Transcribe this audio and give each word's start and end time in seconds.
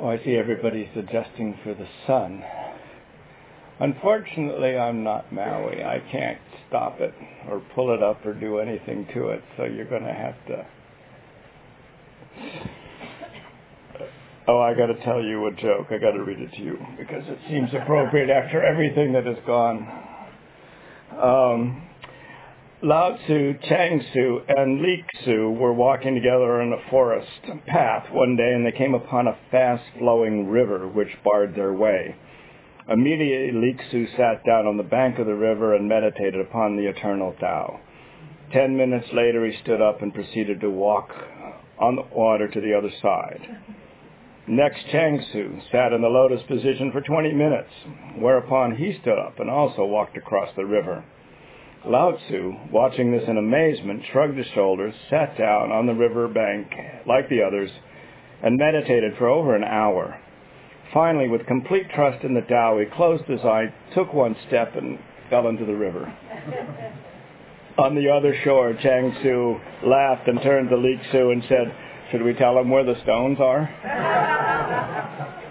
Oh, 0.00 0.08
I 0.08 0.22
see 0.24 0.36
everybody's 0.36 0.88
adjusting 0.96 1.58
for 1.62 1.74
the 1.74 1.86
sun. 2.06 2.42
Unfortunately, 3.78 4.76
I'm 4.76 5.02
not 5.02 5.32
Maui. 5.32 5.82
I 5.84 6.02
can't 6.10 6.38
stop 6.68 7.00
it 7.00 7.12
or 7.48 7.60
pull 7.74 7.92
it 7.92 8.02
up 8.02 8.24
or 8.24 8.32
do 8.32 8.58
anything 8.58 9.06
to 9.14 9.28
it, 9.28 9.42
so 9.56 9.64
you're 9.64 9.88
going 9.88 10.04
to 10.04 10.12
have 10.12 10.34
to. 10.46 10.66
Oh, 14.48 14.60
I 14.60 14.74
got 14.74 14.86
to 14.86 15.04
tell 15.04 15.22
you 15.22 15.46
a 15.46 15.52
joke. 15.52 15.88
I 15.90 15.98
got 15.98 16.12
to 16.12 16.24
read 16.24 16.40
it 16.40 16.52
to 16.52 16.62
you 16.62 16.78
because 16.98 17.22
it 17.26 17.38
seems 17.48 17.70
appropriate 17.74 18.30
after 18.30 18.64
everything 18.64 19.12
that 19.12 19.26
has 19.26 19.36
gone. 19.46 19.86
Um, 21.20 21.82
Lao 22.84 23.16
Tzu, 23.16 23.54
Chang 23.68 24.00
Tzu, 24.00 24.40
and 24.48 24.82
Li 24.82 25.04
Tzu 25.14 25.50
were 25.50 25.72
walking 25.72 26.16
together 26.16 26.60
in 26.62 26.72
a 26.72 26.90
forest 26.90 27.30
path 27.68 28.10
one 28.10 28.34
day, 28.34 28.54
and 28.54 28.66
they 28.66 28.72
came 28.72 28.92
upon 28.92 29.28
a 29.28 29.38
fast-flowing 29.52 30.48
river 30.48 30.88
which 30.88 31.16
barred 31.22 31.54
their 31.54 31.72
way. 31.72 32.16
Immediately, 32.88 33.52
Li 33.52 33.74
Tzu 33.74 34.08
sat 34.16 34.44
down 34.44 34.66
on 34.66 34.78
the 34.78 34.82
bank 34.82 35.20
of 35.20 35.26
the 35.26 35.34
river 35.34 35.76
and 35.76 35.88
meditated 35.88 36.40
upon 36.40 36.76
the 36.76 36.88
eternal 36.88 37.36
Tao. 37.38 37.78
Ten 38.52 38.76
minutes 38.76 39.06
later, 39.12 39.46
he 39.46 39.56
stood 39.62 39.80
up 39.80 40.02
and 40.02 40.12
proceeded 40.12 40.60
to 40.60 40.68
walk 40.68 41.08
on 41.78 41.94
the 41.94 42.02
water 42.12 42.48
to 42.48 42.60
the 42.60 42.74
other 42.74 42.90
side. 43.00 43.46
Next, 44.48 44.88
Chang 44.90 45.20
Tzu 45.20 45.60
sat 45.70 45.92
in 45.92 46.02
the 46.02 46.08
lotus 46.08 46.42
position 46.48 46.90
for 46.90 47.00
20 47.00 47.32
minutes, 47.32 47.70
whereupon 48.18 48.74
he 48.74 48.98
stood 49.00 49.20
up 49.20 49.38
and 49.38 49.48
also 49.48 49.84
walked 49.84 50.16
across 50.16 50.48
the 50.56 50.66
river. 50.66 51.04
Lao 51.84 52.12
Tzu, 52.12 52.54
watching 52.70 53.10
this 53.10 53.28
in 53.28 53.38
amazement, 53.38 54.04
shrugged 54.12 54.38
his 54.38 54.46
shoulders, 54.54 54.94
sat 55.10 55.36
down 55.36 55.72
on 55.72 55.86
the 55.86 55.94
river 55.94 56.28
bank 56.28 56.70
like 57.06 57.28
the 57.28 57.42
others, 57.42 57.70
and 58.42 58.56
meditated 58.56 59.16
for 59.18 59.28
over 59.28 59.56
an 59.56 59.64
hour. 59.64 60.20
Finally, 60.94 61.28
with 61.28 61.46
complete 61.46 61.90
trust 61.94 62.22
in 62.24 62.34
the 62.34 62.40
Tao, 62.42 62.78
he 62.78 62.86
closed 62.86 63.24
his 63.24 63.40
eye, 63.40 63.72
took 63.94 64.12
one 64.12 64.36
step, 64.46 64.76
and 64.76 64.98
fell 65.28 65.48
into 65.48 65.64
the 65.64 65.74
river. 65.74 66.04
on 67.78 67.94
the 67.96 68.08
other 68.08 68.34
shore, 68.44 68.74
Chang 68.80 69.12
Tzu 69.20 69.58
laughed 69.84 70.28
and 70.28 70.40
turned 70.42 70.68
to 70.68 70.76
Li 70.76 71.00
Tzu 71.08 71.30
and 71.30 71.42
said, 71.48 71.74
Should 72.10 72.22
we 72.22 72.34
tell 72.34 72.58
him 72.58 72.70
where 72.70 72.84
the 72.84 73.00
stones 73.02 73.38
are? 73.40 75.38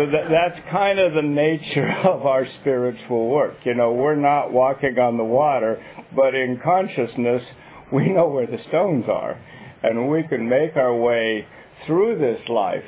So 0.00 0.06
that, 0.06 0.30
that's 0.30 0.58
kind 0.70 0.98
of 0.98 1.12
the 1.12 1.20
nature 1.20 1.90
of 2.04 2.24
our 2.24 2.46
spiritual 2.62 3.28
work. 3.28 3.56
You 3.64 3.74
know, 3.74 3.92
we're 3.92 4.16
not 4.16 4.50
walking 4.50 4.98
on 4.98 5.18
the 5.18 5.24
water, 5.24 5.84
but 6.16 6.34
in 6.34 6.58
consciousness, 6.64 7.42
we 7.92 8.08
know 8.08 8.28
where 8.28 8.46
the 8.46 8.56
stones 8.68 9.04
are. 9.08 9.38
And 9.82 10.08
we 10.10 10.22
can 10.22 10.48
make 10.48 10.74
our 10.76 10.96
way 10.96 11.46
through 11.86 12.18
this 12.18 12.40
life, 12.48 12.84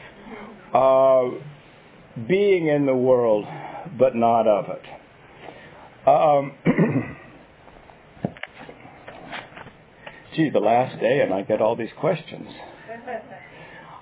uh, 0.73 1.29
being 2.27 2.69
in 2.69 2.87
the 2.87 2.97
world, 2.97 3.45
but 3.99 4.15
not 4.15 4.47
of 4.47 4.67
it. 4.71 4.87
Um, 6.09 6.53
gee, 10.35 10.49
the 10.49 10.61
last 10.61 10.99
day, 10.99 11.21
and 11.21 11.35
I 11.35 11.43
get 11.43 11.61
all 11.61 11.77
these 11.77 11.93
questions. 12.01 12.49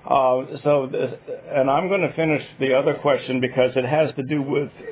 I'm 1.69 1.87
going 1.87 2.01
to 2.01 2.13
finish 2.15 2.43
the 2.59 2.73
other 2.73 2.95
question 2.95 3.39
because 3.39 3.71
it 3.75 3.85
has 3.85 4.13
to 4.15 4.23
do 4.23 4.41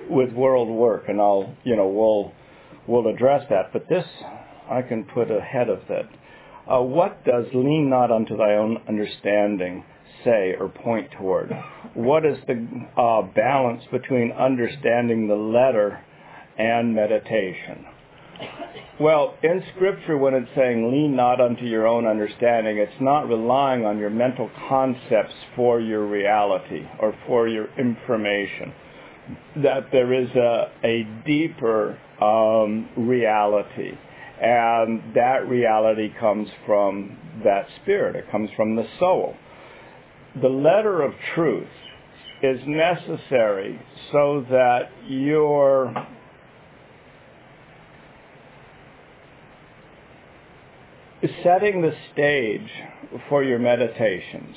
with 0.09 0.31
world 0.33 0.69
work, 0.69 1.05
and 1.07 1.19
I'll, 1.19 1.53
you 1.63 1.75
know, 1.75 1.87
we'll 1.87 2.33
we'll 2.87 3.13
address 3.13 3.45
that. 3.49 3.73
But 3.73 3.87
this 3.89 4.05
I 4.69 4.81
can 4.81 5.03
put 5.03 5.31
ahead 5.31 5.69
of 5.69 5.81
that. 5.89 6.09
Uh, 6.71 6.83
what 6.83 7.25
does 7.25 7.45
lean 7.53 7.89
not 7.89 8.11
unto 8.11 8.37
thy 8.37 8.53
own 8.53 8.77
understanding 8.87 9.83
say 10.23 10.55
or 10.59 10.69
point 10.69 11.09
toward? 11.17 11.51
What 11.95 12.25
is 12.25 12.37
the 12.45 12.67
uh, 12.95 13.23
balance 13.33 13.83
between 13.91 14.31
understanding 14.31 15.27
the 15.27 15.35
letter 15.35 15.99
and 16.57 16.93
meditation? 16.93 17.85
Well, 18.99 19.35
in 19.43 19.63
Scripture, 19.75 20.17
when 20.17 20.33
it's 20.33 20.49
saying 20.57 20.91
lean 20.91 21.15
not 21.15 21.39
unto 21.39 21.63
your 21.63 21.87
own 21.87 22.05
understanding, 22.05 22.79
it's 22.79 22.99
not 22.99 23.29
relying 23.29 23.85
on 23.85 23.97
your 23.97 24.09
mental 24.09 24.49
concepts 24.67 25.33
for 25.55 25.79
your 25.79 26.05
reality 26.05 26.85
or 26.99 27.15
for 27.25 27.47
your 27.47 27.69
information. 27.77 28.73
That 29.63 29.91
there 29.93 30.13
is 30.13 30.29
a, 30.35 30.71
a 30.83 31.07
deeper 31.25 31.97
um, 32.21 32.89
reality, 32.97 33.91
and 34.41 35.15
that 35.15 35.47
reality 35.47 36.13
comes 36.19 36.49
from 36.65 37.17
that 37.45 37.67
spirit. 37.81 38.17
It 38.17 38.29
comes 38.29 38.49
from 38.57 38.75
the 38.75 38.87
soul. 38.99 39.33
The 40.41 40.49
letter 40.49 41.01
of 41.03 41.13
truth 41.35 41.69
is 42.43 42.59
necessary 42.65 43.81
so 44.11 44.45
that 44.49 44.89
your 45.07 45.93
setting 51.43 51.81
the 51.81 51.93
stage 52.13 52.69
for 53.27 53.43
your 53.43 53.59
meditations. 53.59 54.55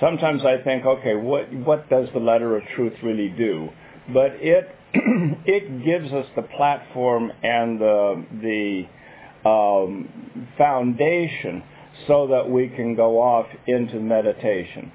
Sometimes 0.00 0.44
I 0.44 0.62
think, 0.62 0.84
okay, 0.84 1.14
what 1.14 1.52
what 1.52 1.88
does 1.88 2.08
the 2.12 2.20
letter 2.20 2.56
of 2.56 2.62
truth 2.74 2.94
really 3.02 3.28
do? 3.28 3.68
But 4.12 4.32
it 4.36 4.68
it 4.94 5.84
gives 5.84 6.12
us 6.12 6.26
the 6.36 6.42
platform 6.42 7.32
and 7.42 7.80
the 7.80 8.24
the 8.42 9.48
um, 9.48 10.50
foundation 10.56 11.62
so 12.06 12.28
that 12.28 12.48
we 12.48 12.68
can 12.68 12.94
go 12.94 13.20
off 13.20 13.46
into 13.66 13.98
meditation. 14.00 14.92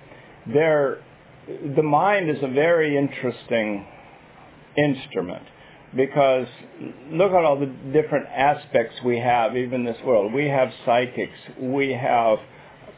There, 0.51 1.03
the 1.75 1.84
mind 1.84 2.29
is 2.29 2.38
a 2.41 2.47
very 2.47 2.97
interesting 2.97 3.85
instrument 4.78 5.44
because 5.95 6.47
look 7.11 7.31
at 7.31 7.43
all 7.43 7.59
the 7.59 7.71
different 7.91 8.27
aspects 8.27 8.95
we 9.05 9.19
have, 9.19 9.55
even 9.55 9.81
in 9.81 9.85
this 9.85 10.01
world. 10.05 10.33
We 10.33 10.47
have 10.47 10.69
psychics, 10.85 11.37
we 11.59 11.93
have 11.93 12.39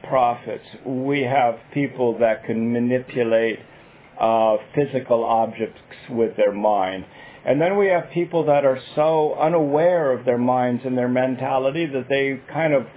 prophets, 0.07 0.65
we 0.85 1.21
have 1.21 1.55
people 1.73 2.19
that 2.19 2.45
can 2.45 2.71
manipulate 2.71 3.59
uh, 4.19 4.57
physical 4.73 5.23
objects 5.23 5.81
with 6.09 6.37
their 6.37 6.53
mind. 6.53 7.05
And 7.45 7.61
then 7.61 7.77
we 7.77 7.87
have 7.87 8.09
people 8.11 8.45
that 8.45 8.65
are 8.65 8.79
so 8.95 9.35
unaware 9.35 10.11
of 10.11 10.25
their 10.25 10.37
minds 10.37 10.81
and 10.85 10.97
their 10.97 11.09
mentality 11.09 11.85
that 11.85 12.07
they 12.09 12.41
kind 12.51 12.73
of 12.73 12.87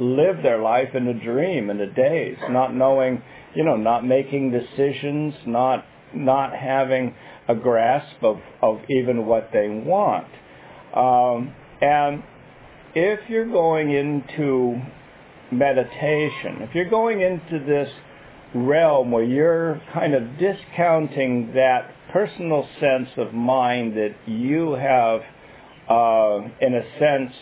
live 0.00 0.42
their 0.42 0.60
life 0.60 0.94
in 0.94 1.06
a 1.06 1.14
dream, 1.14 1.68
in 1.68 1.80
a 1.80 1.92
daze, 1.92 2.38
not 2.48 2.74
knowing, 2.74 3.22
you 3.54 3.64
know, 3.64 3.76
not 3.76 4.06
making 4.06 4.52
decisions, 4.52 5.34
not 5.46 5.84
not 6.14 6.54
having 6.54 7.14
a 7.48 7.54
grasp 7.54 8.22
of, 8.22 8.38
of 8.62 8.80
even 8.88 9.26
what 9.26 9.50
they 9.52 9.68
want. 9.68 10.28
Um, 10.94 11.54
and 11.80 12.22
if 12.94 13.28
you're 13.28 13.50
going 13.50 13.90
into 13.90 14.80
meditation, 15.50 16.62
if 16.62 16.74
you're 16.74 16.90
going 16.90 17.20
into 17.20 17.64
this 17.64 17.88
realm 18.54 19.10
where 19.10 19.24
you're 19.24 19.80
kind 19.92 20.14
of 20.14 20.38
discounting 20.38 21.52
that 21.54 21.90
personal 22.12 22.68
sense 22.78 23.08
of 23.16 23.32
mind 23.32 23.96
that 23.96 24.14
you 24.26 24.72
have, 24.72 25.22
uh, 25.88 26.48
in 26.60 26.74
a 26.74 26.82
sense, 26.98 27.32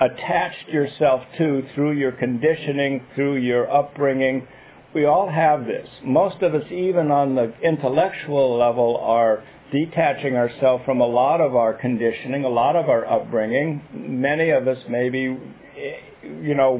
attached 0.00 0.68
yourself 0.68 1.22
to 1.38 1.62
through 1.74 1.92
your 1.92 2.12
conditioning, 2.12 3.04
through 3.14 3.36
your 3.36 3.70
upbringing, 3.70 4.46
we 4.94 5.04
all 5.04 5.30
have 5.30 5.66
this. 5.66 5.88
Most 6.02 6.42
of 6.42 6.54
us, 6.54 6.64
even 6.70 7.10
on 7.10 7.34
the 7.34 7.52
intellectual 7.62 8.56
level, 8.56 8.96
are 8.98 9.44
detaching 9.70 10.34
ourselves 10.36 10.84
from 10.84 11.00
a 11.00 11.06
lot 11.06 11.40
of 11.40 11.54
our 11.54 11.74
conditioning, 11.74 12.44
a 12.44 12.48
lot 12.48 12.74
of 12.74 12.88
our 12.88 13.06
upbringing. 13.06 13.82
Many 13.92 14.50
of 14.50 14.66
us 14.66 14.78
maybe, 14.88 15.38
you 16.22 16.54
know, 16.54 16.78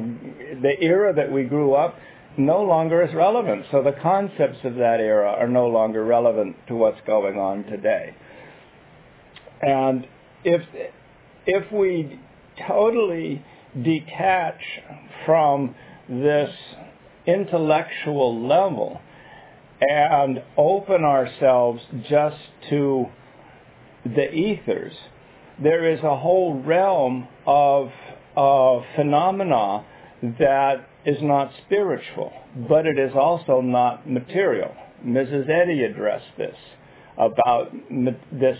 the 0.61 0.73
era 0.81 1.13
that 1.13 1.31
we 1.31 1.43
grew 1.43 1.73
up 1.73 1.95
no 2.37 2.63
longer 2.63 3.03
is 3.03 3.13
relevant. 3.13 3.65
So 3.71 3.83
the 3.83 3.95
concepts 4.01 4.59
of 4.63 4.75
that 4.75 4.99
era 4.99 5.29
are 5.31 5.47
no 5.47 5.67
longer 5.67 6.03
relevant 6.03 6.55
to 6.67 6.75
what's 6.75 6.99
going 7.05 7.37
on 7.37 7.63
today. 7.65 8.15
And 9.61 10.07
if 10.43 10.61
if 11.45 11.71
we 11.71 12.19
totally 12.67 13.43
detach 13.83 14.61
from 15.25 15.75
this 16.07 16.49
intellectual 17.33 18.47
level 18.47 18.99
and 19.81 20.43
open 20.57 21.03
ourselves 21.03 21.81
just 22.09 22.37
to 22.69 23.05
the 24.05 24.33
ethers, 24.33 24.93
there 25.61 25.91
is 25.91 25.99
a 25.99 26.17
whole 26.17 26.61
realm 26.61 27.27
of 27.45 27.89
uh, 28.35 28.81
phenomena 28.95 29.85
that 30.21 30.87
is 31.05 31.17
not 31.21 31.51
spiritual, 31.65 32.31
but 32.67 32.85
it 32.85 32.99
is 32.99 33.11
also 33.15 33.61
not 33.61 34.09
material. 34.09 34.75
Mrs. 35.05 35.49
Eddy 35.49 35.83
addressed 35.83 36.37
this 36.37 36.55
about 37.17 37.71
this 38.31 38.57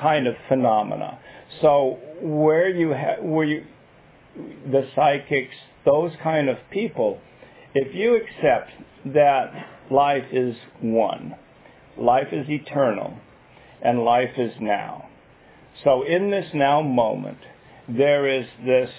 kind 0.00 0.26
of 0.26 0.34
phenomena. 0.48 1.18
So 1.60 1.98
where 2.22 2.68
you 2.68 2.90
have, 2.90 3.22
where 3.22 3.44
you, 3.44 3.64
the 4.36 4.88
psychics, 4.94 5.54
those 5.84 6.12
kind 6.22 6.48
of 6.48 6.56
people, 6.70 7.20
if 7.74 7.94
you 7.94 8.16
accept 8.16 8.70
that 9.14 9.52
life 9.90 10.24
is 10.32 10.56
one, 10.80 11.36
life 11.96 12.28
is 12.32 12.48
eternal, 12.48 13.18
and 13.82 14.04
life 14.04 14.36
is 14.36 14.52
now. 14.60 15.08
So 15.84 16.02
in 16.02 16.30
this 16.30 16.46
now 16.52 16.82
moment, 16.82 17.38
there 17.88 18.26
is 18.26 18.46
this 18.64 18.90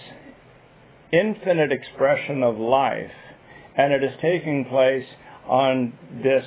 infinite 1.12 1.72
expression 1.72 2.44
of 2.44 2.58
life, 2.58 3.12
and 3.76 3.94
it 3.94 4.04
is 4.04 4.14
taking 4.22 4.66
place 4.66 5.06
on 5.48 5.94
this, 6.24 6.46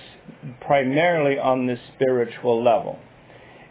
primarily 0.61 1.39
on 1.39 1.67
this 1.67 1.81
spiritual 1.95 2.63
level. 2.63 2.99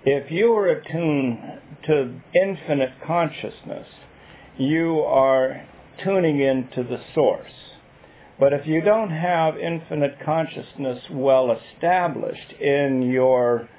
If 0.05 0.31
you 0.31 0.53
are 0.53 0.67
attuned 0.67 1.39
to 1.88 2.21
infinite 2.35 2.94
consciousness, 3.05 3.88
you 4.57 5.00
are 5.00 5.65
tuning 6.03 6.39
into 6.39 6.83
the 6.83 7.01
source. 7.15 7.73
But 8.39 8.53
if 8.53 8.65
you 8.65 8.81
don't 8.81 9.12
have 9.12 9.57
infinite 9.57 10.18
consciousness 10.24 11.03
well 11.12 11.51
established 11.51 12.51
in 12.59 13.03
your 13.12 13.69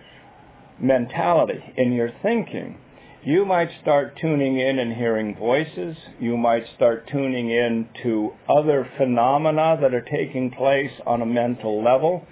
mentality, 0.78 1.60
in 1.76 1.92
your 1.92 2.10
thinking, 2.22 2.78
you 3.24 3.46
might 3.46 3.70
start 3.80 4.18
tuning 4.20 4.58
in 4.58 4.78
and 4.78 4.92
hearing 4.92 5.34
voices. 5.34 5.96
You 6.20 6.36
might 6.36 6.66
start 6.76 7.08
tuning 7.10 7.50
in 7.50 7.88
to 8.02 8.32
other 8.48 8.88
phenomena 8.98 9.78
that 9.80 9.94
are 9.94 10.02
taking 10.02 10.50
place 10.50 10.92
on 11.06 11.22
a 11.22 11.26
mental 11.26 11.82
level. 11.82 12.26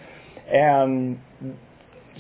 And 0.53 1.19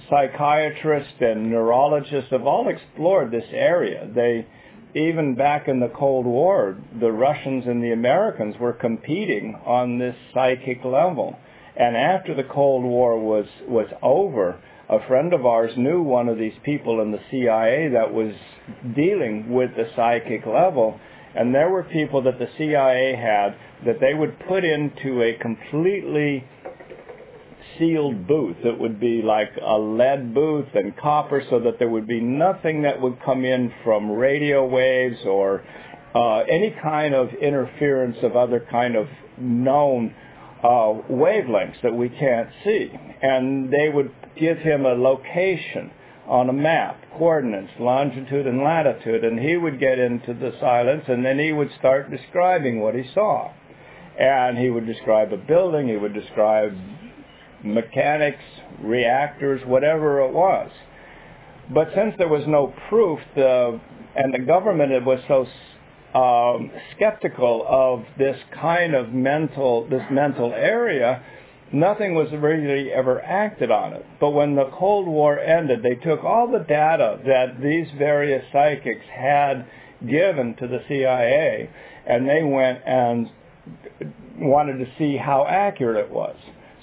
psychiatrists 0.08 1.12
and 1.20 1.50
neurologists 1.50 2.30
have 2.30 2.46
all 2.46 2.68
explored 2.68 3.30
this 3.30 3.44
area. 3.52 4.08
They, 4.14 4.46
even 4.94 5.34
back 5.34 5.68
in 5.68 5.80
the 5.80 5.88
Cold 5.88 6.26
War, 6.26 6.76
the 7.00 7.12
Russians 7.12 7.64
and 7.66 7.82
the 7.82 7.92
Americans 7.92 8.56
were 8.58 8.72
competing 8.72 9.58
on 9.64 9.98
this 9.98 10.16
psychic 10.34 10.84
level. 10.84 11.38
And 11.76 11.96
after 11.96 12.34
the 12.34 12.44
Cold 12.44 12.84
War 12.84 13.18
was, 13.18 13.46
was 13.66 13.88
over, 14.02 14.60
a 14.88 15.06
friend 15.06 15.32
of 15.32 15.46
ours 15.46 15.72
knew 15.76 16.02
one 16.02 16.28
of 16.28 16.36
these 16.36 16.58
people 16.64 17.00
in 17.00 17.12
the 17.12 17.20
CIA 17.30 17.88
that 17.88 18.12
was 18.12 18.34
dealing 18.94 19.50
with 19.50 19.70
the 19.76 19.88
psychic 19.96 20.44
level. 20.44 21.00
And 21.34 21.54
there 21.54 21.70
were 21.70 21.84
people 21.84 22.22
that 22.22 22.38
the 22.38 22.48
CIA 22.58 23.16
had 23.16 23.56
that 23.86 24.00
they 24.00 24.12
would 24.12 24.38
put 24.46 24.64
into 24.64 25.22
a 25.22 25.32
completely 25.40 26.44
sealed 27.78 28.26
booth. 28.26 28.56
It 28.64 28.78
would 28.78 29.00
be 29.00 29.22
like 29.22 29.50
a 29.62 29.78
lead 29.78 30.34
booth 30.34 30.68
and 30.74 30.96
copper 30.96 31.42
so 31.50 31.60
that 31.60 31.78
there 31.78 31.88
would 31.88 32.06
be 32.06 32.20
nothing 32.20 32.82
that 32.82 33.00
would 33.00 33.22
come 33.24 33.44
in 33.44 33.72
from 33.84 34.10
radio 34.10 34.66
waves 34.66 35.18
or 35.24 35.62
uh, 36.14 36.40
any 36.40 36.74
kind 36.82 37.14
of 37.14 37.30
interference 37.34 38.16
of 38.22 38.36
other 38.36 38.66
kind 38.70 38.96
of 38.96 39.06
known 39.38 40.14
uh, 40.62 40.94
wavelengths 41.10 41.80
that 41.82 41.94
we 41.94 42.08
can't 42.08 42.48
see. 42.64 42.90
And 43.22 43.72
they 43.72 43.88
would 43.88 44.12
give 44.38 44.58
him 44.58 44.84
a 44.84 44.94
location 44.94 45.90
on 46.26 46.48
a 46.48 46.52
map, 46.52 47.02
coordinates, 47.18 47.72
longitude 47.80 48.46
and 48.46 48.62
latitude, 48.62 49.24
and 49.24 49.38
he 49.40 49.56
would 49.56 49.80
get 49.80 49.98
into 49.98 50.32
the 50.34 50.52
silence 50.60 51.04
and 51.08 51.24
then 51.24 51.38
he 51.38 51.52
would 51.52 51.70
start 51.78 52.10
describing 52.10 52.80
what 52.80 52.94
he 52.94 53.02
saw. 53.12 53.52
And 54.18 54.58
he 54.58 54.70
would 54.70 54.86
describe 54.86 55.32
a 55.32 55.36
building, 55.36 55.88
he 55.88 55.96
would 55.96 56.14
describe 56.14 56.76
mechanics, 57.64 58.42
reactors, 58.80 59.60
whatever 59.66 60.20
it 60.20 60.32
was. 60.32 60.70
But 61.72 61.88
since 61.94 62.14
there 62.18 62.28
was 62.28 62.44
no 62.46 62.74
proof, 62.88 63.20
the, 63.34 63.80
and 64.16 64.34
the 64.34 64.40
government 64.40 64.92
was 65.04 65.20
so 65.28 65.46
um, 66.14 66.70
skeptical 66.94 67.64
of 67.66 68.04
this 68.18 68.36
kind 68.60 68.94
of 68.94 69.12
mental, 69.12 69.88
this 69.88 70.02
mental 70.10 70.52
area, 70.52 71.22
nothing 71.72 72.14
was 72.14 72.28
really 72.32 72.92
ever 72.92 73.22
acted 73.22 73.70
on 73.70 73.94
it. 73.94 74.04
But 74.20 74.30
when 74.30 74.54
the 74.54 74.70
Cold 74.78 75.06
War 75.06 75.38
ended, 75.38 75.82
they 75.82 75.94
took 75.94 76.22
all 76.24 76.50
the 76.50 76.64
data 76.64 77.18
that 77.26 77.60
these 77.62 77.86
various 77.96 78.44
psychics 78.52 79.06
had 79.10 79.66
given 80.06 80.54
to 80.56 80.66
the 80.66 80.80
CIA, 80.88 81.70
and 82.06 82.28
they 82.28 82.42
went 82.42 82.80
and 82.84 83.30
wanted 84.38 84.84
to 84.84 84.86
see 84.98 85.16
how 85.16 85.46
accurate 85.46 86.04
it 86.04 86.10
was. 86.10 86.36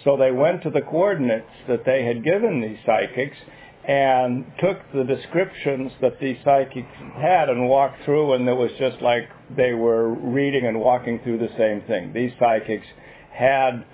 So 0.03 0.17
they 0.17 0.31
went 0.31 0.63
to 0.63 0.69
the 0.69 0.81
coordinates 0.81 1.51
that 1.67 1.85
they 1.85 2.05
had 2.05 2.23
given 2.23 2.61
these 2.61 2.77
psychics 2.85 3.37
and 3.85 4.45
took 4.59 4.77
the 4.93 5.03
descriptions 5.03 5.91
that 6.01 6.19
these 6.19 6.37
psychics 6.43 6.87
had 7.15 7.49
and 7.49 7.67
walked 7.67 8.03
through, 8.05 8.33
and 8.33 8.47
it 8.47 8.53
was 8.53 8.71
just 8.77 9.01
like 9.01 9.29
they 9.55 9.73
were 9.73 10.13
reading 10.13 10.65
and 10.65 10.79
walking 10.79 11.19
through 11.23 11.39
the 11.39 11.49
same 11.57 11.81
thing. 11.87 12.13
These 12.13 12.31
psychics 12.39 12.85
had 13.31 13.85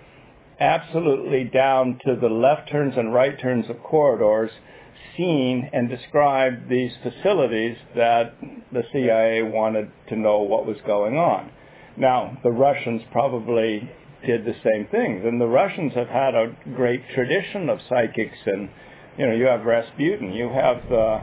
absolutely 0.60 1.46
down 1.46 2.00
to 2.06 2.16
the 2.16 2.28
left 2.30 2.69
turns 2.69 2.96
and 2.98 3.13
right 3.13 3.40
turns 3.40 3.69
of 3.69 3.81
corridors 3.84 4.52
seen 5.18 5.69
and 5.74 5.90
described 5.90 6.69
these 6.69 6.92
facilities 7.04 7.78
that 7.96 8.36
the 8.72 8.84
CIA 8.92 9.44
wanted 9.44 9.92
to 10.10 10.16
know 10.16 10.40
what 10.40 10.66
was 10.66 10.78
going 10.86 11.18
on. 11.18 11.52
Now, 11.98 12.38
the 12.44 12.52
Russians 12.52 13.02
probably 13.12 13.90
did 14.25 14.45
the 14.45 14.56
same 14.63 14.88
things. 14.92 15.24
And 15.25 15.39
the 15.39 15.48
Russians 15.48 15.94
have 15.95 16.07
had 16.07 16.36
a 16.36 16.56
great 16.75 17.01
tradition 17.13 17.69
of 17.69 17.80
psychics, 17.89 18.38
and 18.45 18.69
you 19.18 19.27
know, 19.27 19.33
you 19.33 19.45
have 19.45 19.66
Rasputin, 19.66 20.33
you 20.33 20.50
have 20.50 20.92
uh, 20.92 21.19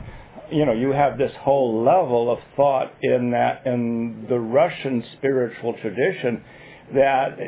you 0.50 0.66
know, 0.66 0.72
you 0.72 0.90
have 0.92 1.18
this 1.18 1.32
whole 1.40 1.82
level 1.82 2.30
of 2.30 2.38
thought 2.56 2.92
in 3.00 3.30
that 3.30 3.66
in 3.66 4.26
the 4.28 4.38
Russian 4.38 5.02
spiritual 5.16 5.74
tradition 5.80 6.44
that 6.94 7.38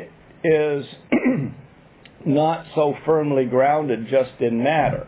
is 0.43 0.85
not 2.25 2.65
so 2.73 2.95
firmly 3.05 3.45
grounded 3.45 4.07
just 4.09 4.31
in 4.39 4.63
matter. 4.63 5.07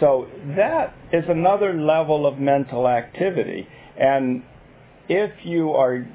So 0.00 0.26
that 0.56 0.94
is 1.12 1.24
another 1.28 1.74
level 1.74 2.26
of 2.26 2.38
mental 2.38 2.88
activity. 2.88 3.68
And 3.98 4.42
if 5.08 5.30
you 5.44 5.72
are 5.72 6.06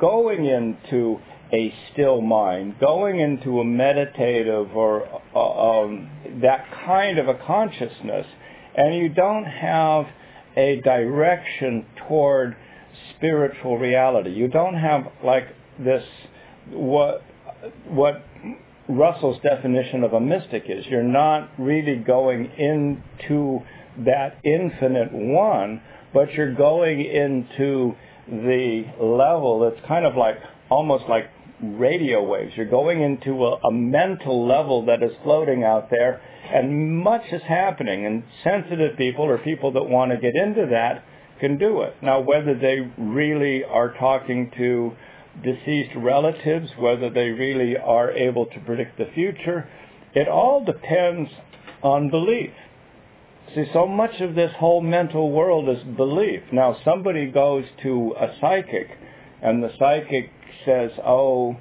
going 0.00 0.46
into 0.46 1.18
a 1.52 1.72
still 1.92 2.20
mind, 2.20 2.76
going 2.80 3.20
into 3.20 3.60
a 3.60 3.64
meditative 3.64 4.74
or 4.74 5.06
uh, 5.34 5.82
um, 5.82 6.10
that 6.42 6.66
kind 6.84 7.18
of 7.18 7.28
a 7.28 7.34
consciousness, 7.34 8.26
and 8.74 8.94
you 8.96 9.08
don't 9.08 9.44
have 9.44 10.06
a 10.56 10.80
direction 10.80 11.86
toward 12.08 12.56
spiritual 13.16 13.78
reality. 13.78 14.30
You 14.30 14.48
don't 14.48 14.74
have 14.74 15.06
like 15.24 15.48
this 15.78 16.04
what 16.70 17.22
what 17.88 18.24
Russell's 18.88 19.40
definition 19.42 20.04
of 20.04 20.12
a 20.12 20.20
mystic 20.20 20.64
is. 20.68 20.86
You're 20.86 21.02
not 21.02 21.50
really 21.58 21.96
going 21.96 22.46
into 22.58 23.60
that 24.04 24.38
infinite 24.44 25.12
one, 25.12 25.80
but 26.12 26.32
you're 26.32 26.54
going 26.54 27.00
into 27.04 27.94
the 28.28 28.84
level 29.00 29.60
that's 29.60 29.86
kind 29.86 30.04
of 30.04 30.16
like 30.16 30.36
almost 30.70 31.04
like 31.08 31.30
radio 31.62 32.22
waves. 32.22 32.52
You're 32.56 32.66
going 32.68 33.02
into 33.02 33.44
a, 33.44 33.56
a, 33.68 33.72
mental 33.72 34.46
level 34.46 34.86
that 34.86 35.02
is 35.02 35.12
floating 35.22 35.64
out 35.64 35.88
there, 35.90 36.20
and 36.52 36.96
much 36.98 37.22
is 37.32 37.42
happening. 37.42 38.04
And 38.06 38.24
sensitive 38.44 38.96
people 38.96 39.24
or 39.24 39.38
people 39.38 39.72
that 39.72 39.84
want 39.84 40.12
to 40.12 40.18
get 40.18 40.34
into 40.36 40.66
that 40.70 41.04
can 41.40 41.58
do 41.58 41.82
it. 41.82 41.94
Now, 42.02 42.20
whether 42.20 42.54
they 42.54 42.80
really 42.98 43.64
are 43.64 43.94
talking 43.94 44.50
to 44.56 44.92
deceased 45.42 45.90
relatives, 45.96 46.70
whether 46.78 47.10
they 47.10 47.28
really 47.30 47.76
are 47.76 48.10
able 48.10 48.46
to 48.46 48.60
predict 48.60 48.98
the 48.98 49.10
future, 49.14 49.68
it 50.14 50.28
all 50.28 50.64
depends 50.64 51.30
on 51.82 52.10
belief. 52.10 52.52
See, 53.54 53.64
so 53.72 53.86
much 53.86 54.20
of 54.20 54.34
this 54.34 54.50
whole 54.58 54.80
mental 54.80 55.30
world 55.30 55.68
is 55.68 55.82
belief. 55.96 56.42
Now, 56.52 56.76
somebody 56.84 57.26
goes 57.26 57.64
to 57.82 58.14
a 58.18 58.34
psychic, 58.40 58.88
and 59.42 59.62
the 59.62 59.70
psychic 59.78 60.30
says, 60.64 60.90
oh, 61.04 61.56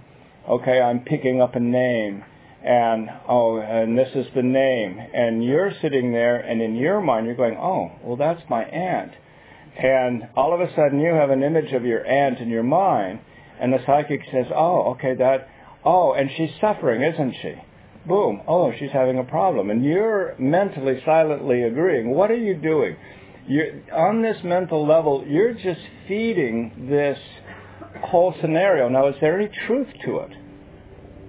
okay, 0.49 0.81
I'm 0.81 0.99
picking 0.99 1.41
up 1.41 1.55
a 1.55 1.59
name, 1.59 2.23
and 2.63 3.09
oh, 3.27 3.59
and 3.59 3.97
this 3.97 4.09
is 4.15 4.25
the 4.35 4.43
name, 4.43 4.99
and 5.13 5.43
you're 5.43 5.71
sitting 5.81 6.11
there, 6.11 6.37
and 6.37 6.61
in 6.61 6.75
your 6.75 7.01
mind 7.01 7.25
you're 7.25 7.35
going, 7.35 7.57
oh, 7.57 7.91
well, 8.03 8.15
that's 8.17 8.41
my 8.49 8.63
aunt, 8.63 9.11
and 9.77 10.29
all 10.35 10.53
of 10.53 10.61
a 10.61 10.73
sudden 10.75 10.99
you 10.99 11.13
have 11.13 11.29
an 11.29 11.43
image 11.43 11.73
of 11.73 11.85
your 11.85 12.05
aunt 12.05 12.39
in 12.39 12.49
your 12.49 12.63
mind, 12.63 13.19
and 13.59 13.73
the 13.73 13.79
psychic 13.85 14.21
says, 14.31 14.45
oh, 14.53 14.91
okay, 14.93 15.15
that, 15.15 15.47
oh, 15.83 16.13
and 16.13 16.29
she's 16.35 16.51
suffering, 16.59 17.01
isn't 17.01 17.35
she? 17.41 17.55
Boom, 18.07 18.41
oh, 18.47 18.71
she's 18.77 18.91
having 18.91 19.17
a 19.17 19.23
problem, 19.23 19.69
and 19.69 19.83
you're 19.83 20.35
mentally 20.37 21.01
silently 21.05 21.63
agreeing. 21.63 22.11
What 22.11 22.29
are 22.29 22.37
you 22.37 22.55
doing? 22.55 22.95
You're, 23.47 23.81
on 23.93 24.21
this 24.21 24.37
mental 24.43 24.87
level, 24.87 25.23
you're 25.27 25.53
just 25.53 25.81
feeding 26.07 26.87
this 26.89 27.17
whole 28.03 28.33
scenario. 28.41 28.89
Now, 28.89 29.07
is 29.07 29.15
there 29.21 29.39
any 29.39 29.49
truth 29.67 29.87
to 30.05 30.19
it? 30.19 30.31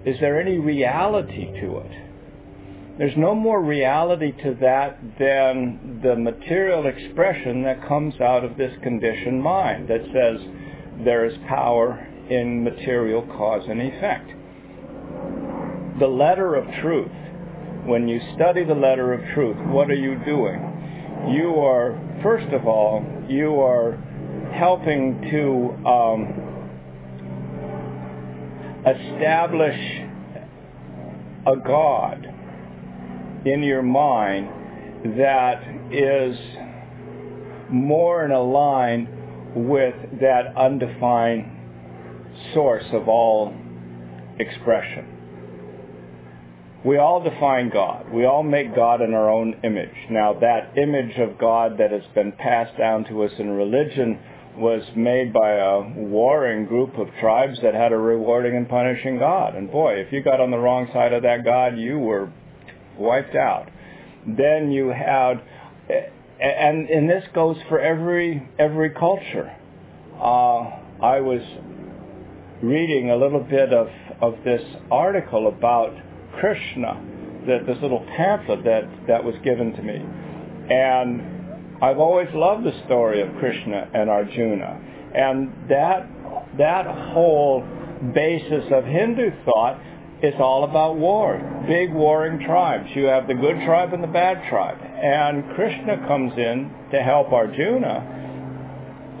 Is 0.05 0.19
there 0.19 0.39
any 0.39 0.57
reality 0.57 1.45
to 1.61 1.77
it? 1.77 1.91
There's 2.97 3.17
no 3.17 3.35
more 3.35 3.61
reality 3.61 4.31
to 4.43 4.55
that 4.61 4.99
than 5.19 5.99
the 6.01 6.15
material 6.15 6.87
expression 6.87 7.63
that 7.63 7.87
comes 7.87 8.19
out 8.19 8.43
of 8.43 8.57
this 8.57 8.73
conditioned 8.81 9.41
mind 9.41 9.87
that 9.89 10.01
says 10.13 10.39
there 11.05 11.25
is 11.25 11.37
power 11.47 12.07
in 12.29 12.63
material 12.63 13.21
cause 13.23 13.63
and 13.69 13.81
effect. 13.81 14.31
the 15.99 16.07
letter 16.07 16.55
of 16.55 16.65
truth, 16.81 17.11
when 17.85 18.07
you 18.07 18.19
study 18.35 18.63
the 18.63 18.75
letter 18.75 19.13
of 19.13 19.21
truth, 19.33 19.57
what 19.67 19.89
are 19.89 19.95
you 19.95 20.15
doing? 20.25 20.59
You 21.29 21.55
are, 21.55 21.97
first 22.21 22.51
of 22.53 22.67
all, 22.67 23.03
you 23.27 23.59
are 23.59 23.93
helping 24.53 25.21
to 25.31 25.89
um, 25.89 26.46
establish 28.91 29.79
a 31.45 31.55
God 31.55 32.25
in 33.45 33.63
your 33.63 33.81
mind 33.81 34.49
that 35.17 35.61
is 35.91 36.37
more 37.69 38.25
in 38.25 38.31
line 38.31 39.07
with 39.55 39.95
that 40.21 40.55
undefined 40.55 41.51
source 42.53 42.85
of 42.91 43.07
all 43.07 43.53
expression. 44.39 45.17
We 46.85 46.97
all 46.97 47.23
define 47.23 47.69
God. 47.69 48.11
We 48.13 48.25
all 48.25 48.43
make 48.43 48.75
God 48.75 49.01
in 49.01 49.13
our 49.13 49.29
own 49.29 49.59
image. 49.63 49.95
Now, 50.09 50.33
that 50.39 50.77
image 50.77 51.17
of 51.17 51.37
God 51.37 51.77
that 51.79 51.91
has 51.91 52.03
been 52.13 52.31
passed 52.33 52.77
down 52.77 53.03
to 53.05 53.23
us 53.23 53.31
in 53.39 53.49
religion 53.49 54.19
was 54.57 54.81
made 54.95 55.31
by 55.31 55.51
a 55.51 55.79
warring 55.95 56.65
group 56.65 56.97
of 56.97 57.07
tribes 57.19 57.59
that 57.61 57.73
had 57.73 57.91
a 57.91 57.97
rewarding 57.97 58.55
and 58.55 58.67
punishing 58.67 59.19
God. 59.19 59.55
And 59.55 59.71
boy, 59.71 59.95
if 59.95 60.11
you 60.11 60.23
got 60.23 60.41
on 60.41 60.51
the 60.51 60.57
wrong 60.57 60.87
side 60.93 61.13
of 61.13 61.23
that 61.23 61.43
God, 61.43 61.77
you 61.77 61.99
were 61.99 62.31
wiped 62.97 63.35
out. 63.35 63.69
Then 64.25 64.71
you 64.71 64.89
had, 64.89 65.41
and 66.41 66.89
and 66.89 67.09
this 67.09 67.23
goes 67.33 67.57
for 67.69 67.79
every 67.79 68.47
every 68.59 68.89
culture. 68.89 69.55
Uh, 70.19 70.71
I 71.01 71.21
was 71.21 71.41
reading 72.61 73.11
a 73.11 73.15
little 73.15 73.43
bit 73.43 73.71
of 73.71 73.87
of 74.21 74.35
this 74.43 74.63
article 74.91 75.47
about 75.47 75.93
Krishna, 76.39 76.99
that 77.47 77.65
this 77.67 77.77
little 77.81 78.05
pamphlet 78.17 78.63
that 78.65 78.89
that 79.07 79.23
was 79.23 79.35
given 79.43 79.73
to 79.73 79.81
me, 79.81 80.03
and 80.69 81.36
I've 81.81 81.99
always 81.99 82.27
loved 82.33 82.63
the 82.63 82.73
story 82.85 83.21
of 83.21 83.29
Krishna 83.37 83.89
and 83.93 84.09
Arjuna, 84.09 84.81
and 85.13 85.69
that 85.69 86.09
that 86.57 86.85
whole 87.13 87.63
basis 88.13 88.65
of 88.71 88.83
Hindu 88.83 89.31
thought 89.45 89.79
is 90.23 90.33
all 90.39 90.63
about 90.63 90.95
war, 90.95 91.37
big 91.67 91.93
warring 91.93 92.43
tribes. 92.43 92.89
You 92.95 93.05
have 93.05 93.27
the 93.27 93.35
good 93.35 93.57
tribe 93.65 93.93
and 93.93 94.03
the 94.03 94.07
bad 94.07 94.49
tribe, 94.49 94.79
and 94.81 95.55
Krishna 95.55 96.07
comes 96.07 96.33
in 96.37 96.71
to 96.91 97.01
help 97.03 97.31
Arjuna. 97.31 98.15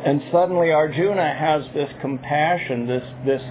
And 0.03 0.23
suddenly 0.31 0.71
Arjuna 0.71 1.35
has 1.35 1.63
this 1.73 1.91
compassion, 2.01 2.87
this 2.87 3.03
this 3.25 3.41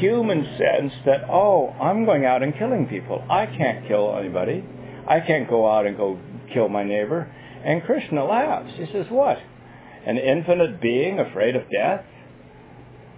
human 0.00 0.44
sense 0.58 0.92
that, 1.06 1.28
oh, 1.30 1.68
I'm 1.80 2.04
going 2.04 2.24
out 2.24 2.42
and 2.42 2.56
killing 2.56 2.86
people. 2.86 3.22
I 3.30 3.46
can't 3.46 3.86
kill 3.86 4.16
anybody. 4.16 4.64
I 5.06 5.20
can't 5.20 5.48
go 5.48 5.68
out 5.70 5.86
and 5.86 5.96
go 5.96 6.18
kill 6.52 6.68
my 6.68 6.82
neighbor. 6.82 7.32
And 7.64 7.82
Krishna 7.82 8.24
laughs. 8.24 8.72
He 8.76 8.86
says, 8.92 9.06
What? 9.10 9.38
An 10.06 10.18
infinite 10.18 10.80
being 10.80 11.18
afraid 11.18 11.54
of 11.56 11.62
death? 11.70 12.04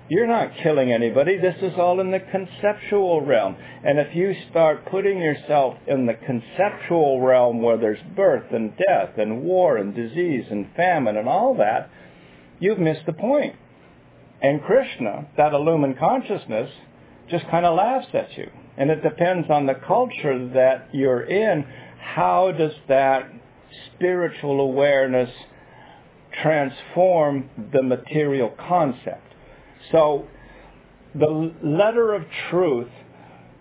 You're 0.09 0.27
not 0.27 0.51
killing 0.63 0.93
anybody. 0.93 1.39
This 1.39 1.57
is 1.63 1.73
all 1.79 1.99
in 1.99 2.11
the 2.11 2.21
conceptual 2.21 3.23
realm. 3.23 3.57
And 3.85 3.99
if 3.99 4.15
you 4.15 4.35
start 4.51 4.85
putting 4.91 5.19
yourself 5.19 5.77
in 5.87 6.05
the 6.05 6.13
conceptual 6.13 7.23
realm 7.23 7.63
where 7.63 7.79
there's 7.79 8.03
birth 8.15 8.53
and 8.53 8.77
death 8.77 9.17
and 9.17 9.43
war 9.43 9.79
and 9.79 9.95
disease 9.95 10.45
and 10.51 10.69
famine 10.77 11.17
and 11.17 11.27
all 11.27 11.57
that, 11.57 11.89
you've 12.61 12.79
missed 12.79 13.07
the 13.07 13.15
point. 13.15 13.57
And 14.43 14.63
Krishna, 14.63 15.27
that 15.39 15.55
illumined 15.55 15.99
consciousness, 15.99 16.71
just 17.31 17.49
kind 17.49 17.65
of 17.65 17.75
laughs 17.75 18.09
at 18.13 18.37
you. 18.37 18.51
And 18.77 18.91
it 18.91 19.03
depends 19.03 19.49
on 19.49 19.65
the 19.65 19.81
culture 19.87 20.51
that 20.53 20.91
you're 20.93 21.23
in. 21.23 21.65
How 21.99 22.53
does 22.53 22.73
that 22.89 23.31
spiritual 23.95 24.61
awareness 24.61 25.31
transform 26.43 27.49
the 27.73 27.83
material 27.83 28.53
concept. 28.69 29.35
So 29.93 30.27
the 31.15 31.53
letter 31.63 32.15
of 32.15 32.25
truth 32.51 32.91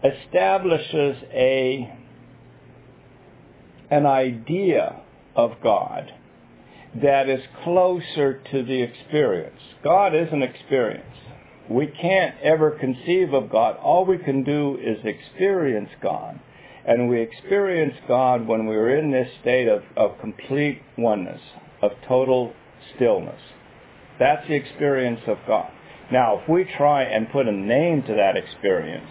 establishes 0.03 1.17
a 1.31 1.97
an 3.91 4.05
idea 4.07 5.01
of 5.35 5.51
God 5.61 6.11
that 7.01 7.29
is 7.29 7.41
closer 7.63 8.41
to 8.51 8.63
the 8.63 8.81
experience. 8.81 9.59
God 9.83 10.15
is 10.15 10.29
an 10.31 10.41
experience. 10.41 11.05
We 11.69 11.87
can't 11.87 12.35
ever 12.41 12.71
conceive 12.71 13.33
of 13.33 13.51
God. 13.51 13.77
All 13.77 14.05
we 14.05 14.17
can 14.17 14.43
do 14.43 14.77
is 14.81 14.97
experience 15.03 15.89
God. 16.01 16.39
And 16.85 17.09
we 17.09 17.21
experience 17.21 17.95
God 18.07 18.47
when 18.47 18.67
we 18.67 18.75
are 18.75 18.95
in 18.97 19.11
this 19.11 19.29
state 19.41 19.67
of, 19.67 19.83
of 19.95 20.19
complete 20.19 20.81
oneness, 20.97 21.41
of 21.81 21.91
total 22.07 22.53
stillness. 22.95 23.39
That's 24.19 24.47
the 24.47 24.55
experience 24.55 25.21
of 25.27 25.37
God. 25.47 25.71
Now, 26.11 26.39
if 26.39 26.49
we 26.49 26.65
try 26.77 27.03
and 27.03 27.31
put 27.31 27.47
a 27.47 27.51
name 27.51 28.03
to 28.03 28.13
that 28.15 28.35
experience, 28.35 29.09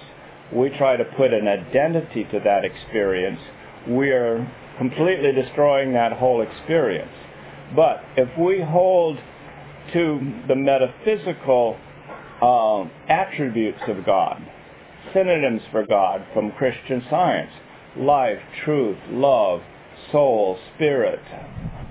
we 0.54 0.68
try 0.76 0.96
to 0.96 1.04
put 1.16 1.32
an 1.32 1.48
identity 1.48 2.24
to 2.24 2.40
that 2.44 2.64
experience, 2.64 3.40
we 3.88 4.10
are 4.10 4.46
completely 4.78 5.32
destroying 5.32 5.94
that 5.94 6.12
whole 6.12 6.42
experience. 6.42 7.10
But 7.74 8.04
if 8.16 8.28
we 8.38 8.60
hold 8.60 9.18
to 9.94 10.42
the 10.46 10.54
metaphysical 10.54 11.78
uh, 12.42 12.84
attributes 13.08 13.80
of 13.88 14.04
God, 14.04 14.42
synonyms 15.12 15.62
for 15.70 15.86
God 15.86 16.26
from 16.32 16.52
Christian 16.52 17.02
science, 17.10 17.52
life, 17.96 18.38
truth, 18.64 18.98
love, 19.10 19.60
soul, 20.10 20.58
spirit. 20.74 21.20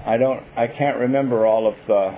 I 0.06 0.18
don't 0.18 0.44
I 0.58 0.68
can't 0.68 0.98
remember 0.98 1.46
all 1.46 1.68
of 1.68 1.76
the 1.88 2.18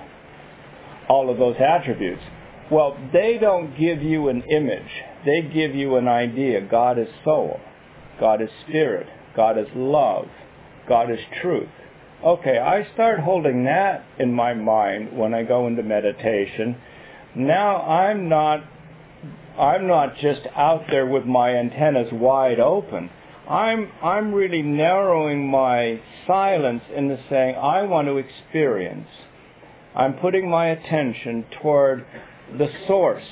all 1.08 1.30
of 1.30 1.38
those 1.38 1.56
attributes. 1.58 2.22
Well, 2.70 2.96
they 3.12 3.38
don't 3.38 3.78
give 3.78 4.02
you 4.02 4.28
an 4.28 4.42
image. 4.50 4.90
They 5.26 5.42
give 5.42 5.74
you 5.74 5.96
an 5.96 6.08
idea. 6.08 6.62
God 6.62 6.98
is 6.98 7.08
soul. 7.24 7.60
God 8.18 8.40
is 8.40 8.48
spirit. 8.66 9.06
God 9.36 9.58
is 9.58 9.66
love. 9.74 10.28
God 10.88 11.10
is 11.10 11.18
truth. 11.42 11.68
Okay, 12.24 12.58
I 12.58 12.90
start 12.94 13.20
holding 13.20 13.64
that 13.64 14.04
in 14.18 14.32
my 14.32 14.54
mind 14.54 15.16
when 15.16 15.34
I 15.34 15.42
go 15.42 15.66
into 15.66 15.82
meditation. 15.82 16.76
Now 17.36 17.82
I'm 17.82 18.28
not 18.28 18.64
I'm 19.58 19.86
not 19.86 20.16
just 20.16 20.42
out 20.56 20.84
there 20.90 21.06
with 21.06 21.24
my 21.24 21.54
antennas 21.54 22.12
wide 22.12 22.58
open. 22.58 23.10
I'm 23.48 23.92
I'm 24.02 24.34
really 24.34 24.62
narrowing 24.62 25.48
my 25.48 26.00
silence 26.26 26.82
into 26.94 27.18
saying 27.28 27.56
I 27.56 27.82
want 27.82 28.08
to 28.08 28.16
experience. 28.16 29.08
I'm 29.94 30.14
putting 30.14 30.50
my 30.50 30.68
attention 30.68 31.44
toward 31.62 32.04
the 32.58 32.68
source 32.88 33.22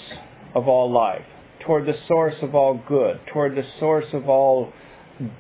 of 0.54 0.68
all 0.68 0.92
life, 0.92 1.24
toward 1.64 1.86
the 1.86 1.96
source 2.06 2.36
of 2.42 2.54
all 2.54 2.80
good, 2.86 3.20
toward 3.32 3.56
the 3.56 3.64
source 3.80 4.06
of 4.12 4.28
all 4.28 4.72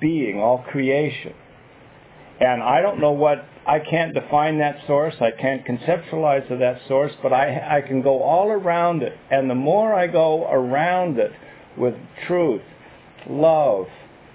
being, 0.00 0.40
all 0.40 0.64
creation. 0.70 1.34
And 2.40 2.60
I 2.62 2.80
don't 2.80 3.00
know 3.00 3.12
what 3.12 3.44
I 3.66 3.78
can't 3.78 4.12
define 4.12 4.58
that 4.58 4.78
source. 4.86 5.14
I 5.20 5.30
can't 5.30 5.64
conceptualize 5.64 6.48
that 6.58 6.80
source, 6.88 7.12
but 7.22 7.32
I, 7.32 7.78
I 7.78 7.80
can 7.82 8.02
go 8.02 8.22
all 8.22 8.50
around 8.50 9.02
it. 9.02 9.16
And 9.30 9.48
the 9.48 9.54
more 9.54 9.94
I 9.94 10.08
go 10.08 10.50
around 10.50 11.18
it 11.18 11.32
with 11.76 11.94
truth, 12.26 12.62
love, 13.28 13.86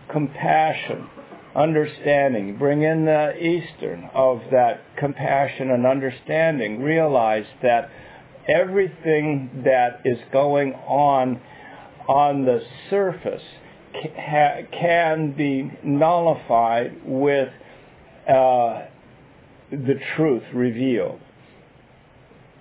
compassion, 0.10 1.10
understanding. 1.55 2.57
Bring 2.57 2.84
in 2.84 3.05
the 3.05 3.36
Eastern 3.38 4.10
of 4.13 4.41
that 4.51 4.81
compassion 4.98 5.72
and 5.72 5.86
understanding. 5.86 6.81
Realize 6.81 7.46
that 7.62 7.89
everything 8.48 9.63
that 9.65 10.01
is 10.05 10.19
going 10.31 10.74
on 10.74 11.41
on 12.07 12.46
the 12.46 12.62
surface 12.89 13.43
can 14.72 15.34
be 15.34 15.72
nullified 15.84 17.01
with 17.03 17.50
uh, 18.29 18.84
the 19.71 20.00
truth 20.15 20.43
revealed. 20.53 21.19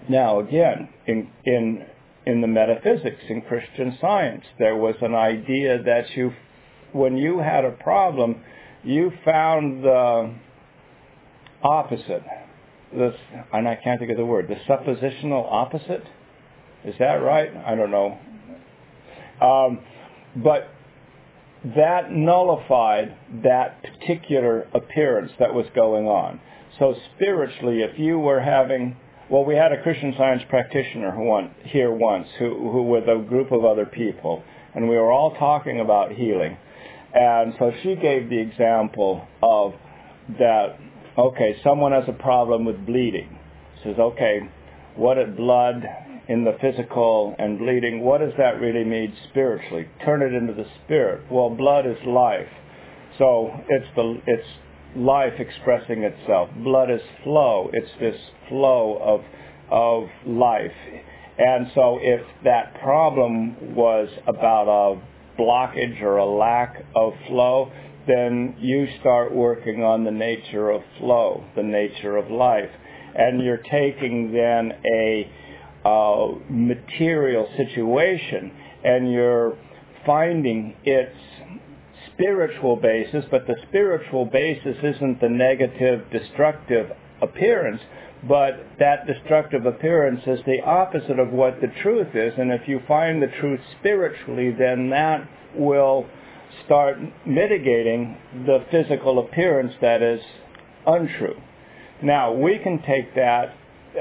Now, 0.08 0.40
again, 0.40 0.88
in, 1.06 1.30
in, 1.44 1.84
in 2.26 2.40
the 2.40 2.46
metaphysics, 2.46 3.22
in 3.28 3.42
Christian 3.42 3.96
science, 4.00 4.44
there 4.58 4.76
was 4.76 4.94
an 5.00 5.14
idea 5.14 5.82
that 5.82 6.10
you 6.16 6.32
when 6.92 7.16
you 7.16 7.38
had 7.38 7.64
a 7.64 7.70
problem, 7.70 8.40
you 8.82 9.12
found 9.24 9.84
the 9.84 10.34
opposite. 11.62 12.22
This, 12.96 13.14
and 13.52 13.68
I 13.68 13.76
can't 13.76 13.98
think 13.98 14.10
of 14.10 14.16
the 14.16 14.24
word. 14.24 14.48
The 14.48 14.56
suppositional 14.72 15.46
opposite. 15.50 16.04
Is 16.84 16.94
that 16.98 17.14
right? 17.14 17.50
I 17.66 17.74
don't 17.74 17.90
know. 17.90 18.18
Um, 19.40 19.80
but 20.42 20.68
that 21.74 22.12
nullified 22.12 23.16
that 23.42 23.82
particular 23.82 24.68
appearance 24.72 25.32
that 25.38 25.52
was 25.52 25.66
going 25.74 26.06
on. 26.06 26.40
So 26.78 26.94
spiritually, 27.14 27.82
if 27.82 27.98
you 27.98 28.18
were 28.18 28.40
having, 28.40 28.96
well, 29.30 29.44
we 29.44 29.54
had 29.54 29.72
a 29.72 29.82
Christian 29.82 30.14
Science 30.18 30.42
practitioner 30.48 31.10
who 31.10 31.24
went 31.24 31.50
here 31.64 31.90
once, 31.90 32.28
who, 32.38 32.70
who 32.70 32.82
with 32.82 33.04
a 33.04 33.24
group 33.26 33.50
of 33.50 33.64
other 33.64 33.86
people, 33.86 34.42
and 34.74 34.88
we 34.88 34.96
were 34.96 35.10
all 35.10 35.34
talking 35.36 35.80
about 35.80 36.12
healing. 36.12 36.56
And 37.14 37.54
so 37.58 37.72
she 37.82 37.96
gave 37.96 38.28
the 38.28 38.38
example 38.38 39.26
of 39.42 39.72
that, 40.38 40.78
okay, 41.16 41.56
someone 41.64 41.92
has 41.92 42.04
a 42.08 42.12
problem 42.12 42.66
with 42.66 42.84
bleeding. 42.84 43.38
Says, 43.82 43.96
okay, 43.98 44.40
what 44.96 45.16
is 45.16 45.34
blood 45.34 45.82
in 46.28 46.44
the 46.44 46.56
physical 46.60 47.34
and 47.38 47.58
bleeding, 47.58 48.00
what 48.00 48.18
does 48.18 48.32
that 48.36 48.60
really 48.60 48.84
mean 48.84 49.14
spiritually? 49.30 49.86
Turn 50.04 50.22
it 50.22 50.34
into 50.34 50.52
the 50.52 50.66
spirit. 50.84 51.30
Well, 51.30 51.50
blood 51.50 51.86
is 51.86 51.96
life. 52.06 52.48
So 53.16 53.50
it's 53.68 53.86
the 53.94 54.20
it's 54.26 54.46
life 54.96 55.34
expressing 55.38 56.02
itself. 56.02 56.48
Blood 56.62 56.90
is 56.90 57.00
flow. 57.22 57.70
It's 57.72 57.90
this 58.00 58.20
flow 58.48 58.98
of 59.02 59.20
of 59.70 60.08
life. 60.26 60.72
And 61.38 61.66
so 61.74 61.98
if 62.00 62.22
that 62.44 62.80
problem 62.80 63.74
was 63.74 64.08
about 64.26 64.68
a 64.68 65.40
blockage 65.40 66.00
or 66.00 66.16
a 66.16 66.24
lack 66.24 66.82
of 66.94 67.12
flow, 67.28 67.70
then 68.06 68.56
you 68.58 68.86
start 69.00 69.34
working 69.34 69.82
on 69.82 70.04
the 70.04 70.10
nature 70.10 70.70
of 70.70 70.82
flow, 70.98 71.44
the 71.56 71.62
nature 71.62 72.16
of 72.16 72.30
life. 72.30 72.70
And 73.14 73.42
you're 73.42 73.62
taking 73.70 74.32
then 74.32 74.72
a 74.84 75.30
uh, 75.84 76.38
material 76.48 77.48
situation 77.56 78.52
and 78.84 79.12
you're 79.12 79.58
finding 80.06 80.76
its 80.84 81.16
spiritual 82.16 82.76
basis, 82.76 83.24
but 83.30 83.46
the 83.46 83.56
spiritual 83.68 84.24
basis 84.24 84.76
isn't 84.82 85.20
the 85.20 85.28
negative, 85.28 86.10
destructive 86.10 86.90
appearance, 87.22 87.80
but 88.26 88.52
that 88.78 89.06
destructive 89.06 89.66
appearance 89.66 90.22
is 90.26 90.40
the 90.46 90.60
opposite 90.62 91.18
of 91.18 91.30
what 91.30 91.60
the 91.60 91.68
truth 91.82 92.14
is. 92.14 92.32
And 92.38 92.50
if 92.50 92.66
you 92.66 92.80
find 92.88 93.22
the 93.22 93.28
truth 93.40 93.60
spiritually, 93.78 94.54
then 94.58 94.90
that 94.90 95.28
will 95.54 96.06
start 96.64 96.98
mitigating 97.26 98.16
the 98.46 98.64
physical 98.70 99.18
appearance 99.18 99.74
that 99.80 100.02
is 100.02 100.20
untrue. 100.86 101.36
Now, 102.02 102.32
we 102.32 102.58
can 102.58 102.82
take 102.82 103.14
that, 103.14 103.54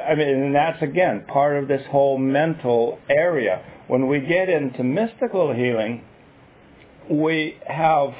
I 0.07 0.15
mean, 0.15 0.27
and 0.27 0.55
that's 0.55 0.81
again 0.81 1.25
part 1.27 1.57
of 1.57 1.67
this 1.67 1.85
whole 1.89 2.17
mental 2.17 2.99
area. 3.09 3.63
When 3.87 4.07
we 4.07 4.19
get 4.21 4.49
into 4.49 4.83
mystical 4.83 5.53
healing, 5.53 6.03
we 7.09 7.57
have 7.67 8.13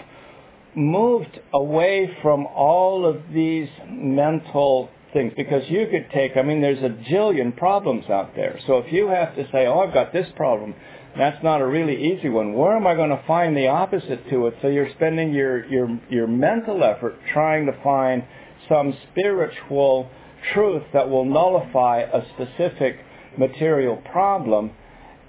moved 0.76 1.40
away 1.54 2.16
from 2.22 2.46
all 2.46 3.06
of 3.06 3.22
these 3.34 3.70
mental 3.90 4.90
things 5.14 5.34
because 5.38 5.64
you 5.70 5.88
could 5.90 6.10
take, 6.14 6.36
I 6.36 6.42
mean, 6.42 6.62
there's 6.62 6.84
a 6.84 6.90
jillion 7.10 7.56
problems 7.56 8.06
out 8.10 8.36
there. 8.36 8.60
So 8.68 8.80
if 8.80 8.92
you 8.92 9.08
have 9.08 9.36
to 9.36 9.44
say, 9.52 9.66
oh, 9.68 9.80
I've 9.80 9.94
got 9.94 10.12
this 10.12 10.28
problem, 10.36 10.76
that's 11.18 11.42
not 11.44 11.62
a 11.62 11.66
really 11.66 12.14
easy 12.14 12.28
one. 12.28 12.54
Where 12.54 12.76
am 12.76 12.86
I 12.86 12.94
going 12.96 13.10
to 13.10 13.24
find 13.26 13.56
the 13.56 13.68
opposite 13.68 14.30
to 14.30 14.48
it? 14.48 14.56
So 14.62 14.68
you're 14.68 14.90
spending 14.96 15.34
your, 15.34 15.66
your, 15.68 16.00
your 16.10 16.28
mental 16.28 16.84
effort 16.84 17.16
trying 17.32 17.66
to 17.68 17.74
find 17.82 18.24
some 18.68 18.94
spiritual 19.12 20.10
truth 20.54 20.84
that 20.94 21.10
will 21.10 21.26
nullify 21.26 22.02
a 22.02 22.22
specific 22.34 22.98
material 23.38 23.98
problem. 24.12 24.72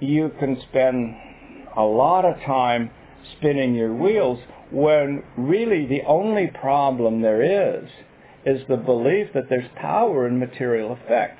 You 0.01 0.31
can 0.39 0.61
spend 0.69 1.15
a 1.77 1.83
lot 1.83 2.25
of 2.25 2.35
time 2.41 2.91
spinning 3.37 3.75
your 3.75 3.93
wheels 3.93 4.39
when 4.71 5.23
really 5.37 5.85
the 5.85 6.03
only 6.05 6.47
problem 6.47 7.21
there 7.21 7.79
is 7.81 7.89
is 8.45 8.61
the 8.67 8.77
belief 8.77 9.27
that 9.33 9.49
there's 9.49 9.69
power 9.75 10.27
in 10.27 10.39
material 10.39 10.93
effect. 10.93 11.39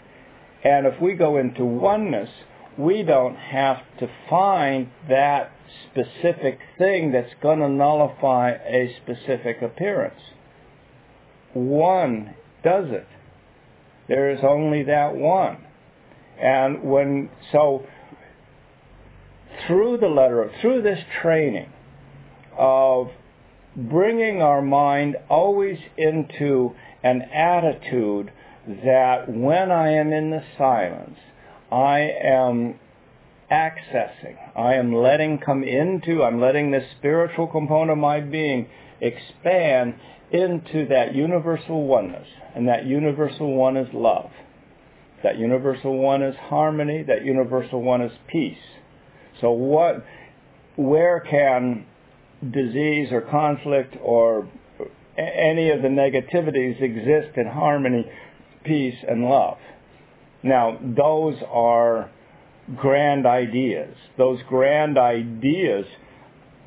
And 0.64 0.86
if 0.86 1.02
we 1.02 1.14
go 1.14 1.38
into 1.38 1.64
oneness, 1.64 2.30
we 2.78 3.04
don't 3.04 3.36
have 3.36 3.78
to 4.00 4.10
find 4.30 4.90
that 5.10 5.52
specific 5.90 6.60
thing 6.78 7.12
that's 7.12 7.34
going 7.42 7.60
to 7.60 7.70
nullify 7.70 8.52
a 8.52 8.96
specific 9.02 9.62
appearance. 9.62 10.20
One 11.54 12.36
does 12.64 12.86
it. 12.90 13.08
There 14.08 14.30
is 14.30 14.40
only 14.44 14.84
that 14.84 15.16
one. 15.16 15.58
And 16.40 16.84
when, 16.84 17.30
so, 17.52 17.86
through 19.66 19.98
the 19.98 20.08
letter, 20.08 20.44
of 20.44 20.52
through 20.62 20.84
this 20.84 21.00
training 21.22 21.72
of 22.58 23.10
bringing 23.76 24.42
our 24.42 24.62
mind 24.62 25.16
always 25.30 25.78
into 25.98 26.76
an 27.04 27.22
attitude 27.22 28.32
that 28.68 29.30
when 29.30 29.72
I 29.72 29.92
am 29.94 30.12
in 30.12 30.32
the 30.32 30.44
silence, 30.58 31.18
I 31.72 32.00
am 32.24 32.80
accessing, 33.52 34.36
I 34.56 34.74
am 34.74 34.94
letting 34.94 35.40
come 35.40 35.64
into, 35.64 36.24
I'm 36.24 36.42
letting 36.42 36.72
this 36.72 36.86
spiritual 36.98 37.48
component 37.48 37.92
of 37.92 37.98
my 37.98 38.20
being 38.20 38.68
expand 39.00 39.96
into 40.32 40.88
that 40.88 41.16
universal 41.16 41.86
oneness. 41.86 42.28
And 42.56 42.68
that 42.68 42.86
universal 42.86 43.54
one 43.54 43.78
is 43.78 43.88
love. 43.94 44.32
That 45.24 45.38
universal 45.38 45.98
one 45.98 46.22
is 46.24 46.36
harmony. 46.36 47.04
That 47.04 47.24
universal 47.24 47.82
one 47.82 48.02
is 48.02 48.12
peace. 48.28 48.58
So 49.40 49.52
what, 49.52 50.04
where 50.76 51.20
can 51.20 51.86
disease 52.52 53.10
or 53.12 53.22
conflict 53.22 53.96
or 54.02 54.48
any 55.18 55.70
of 55.72 55.82
the 55.82 55.88
negativities 55.88 56.82
exist 56.82 57.38
in 57.38 57.48
harmony, 57.48 58.06
peace, 58.64 58.98
and 59.08 59.26
love. 59.26 59.58
Now, 60.44 60.78
those 60.82 61.36
are 61.52 62.12
grand 62.76 63.26
ideas. 63.26 63.96
Those 64.18 64.40
grand 64.48 64.98
ideas 64.98 65.86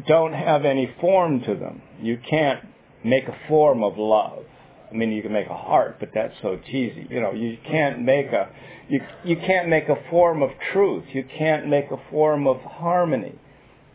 don't 0.07 0.33
have 0.33 0.65
any 0.65 0.93
form 1.01 1.41
to 1.43 1.55
them. 1.55 1.83
You 2.01 2.19
can't 2.29 2.65
make 3.05 3.29
a 3.29 3.37
form 3.49 3.85
of 3.85 3.97
love. 3.97 4.45
I 4.91 4.95
mean, 4.95 5.13
you 5.13 5.23
can 5.23 5.33
make 5.33 5.47
a 5.47 5.57
heart, 5.57 5.99
but 6.01 6.11
that's 6.15 6.35
so 6.43 6.59
cheesy. 6.67 7.07
You 7.09 7.21
know, 7.21 7.33
you 7.33 7.59
can't 7.65 8.01
make 8.03 8.27
a 8.27 8.51
you 8.89 9.01
you 9.25 9.37
can't 9.37 9.69
make 9.69 9.89
a 9.89 9.97
form 10.11 10.43
of 10.43 10.51
truth. 10.73 11.05
You 11.13 11.25
can't 11.39 11.69
make 11.69 11.93
a 11.93 12.11
form 12.11 12.49
of 12.49 12.61
harmony. 12.61 13.39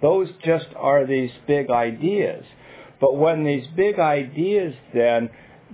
Those 0.02 0.30
just 0.44 0.68
are 0.76 1.06
these 1.06 1.32
big 1.48 1.70
ideas. 1.70 2.44
But 3.00 3.18
when 3.18 3.44
these 3.44 3.66
big 3.76 4.00
ideas 4.00 4.74
then 4.94 5.30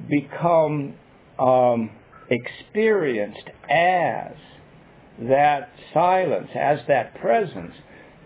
become 0.10 0.96
um, 1.40 1.92
experienced 2.30 3.50
as 3.70 4.34
that 5.20 5.70
silence, 5.94 6.50
as 6.56 6.80
that 6.88 7.16
presence, 7.20 7.74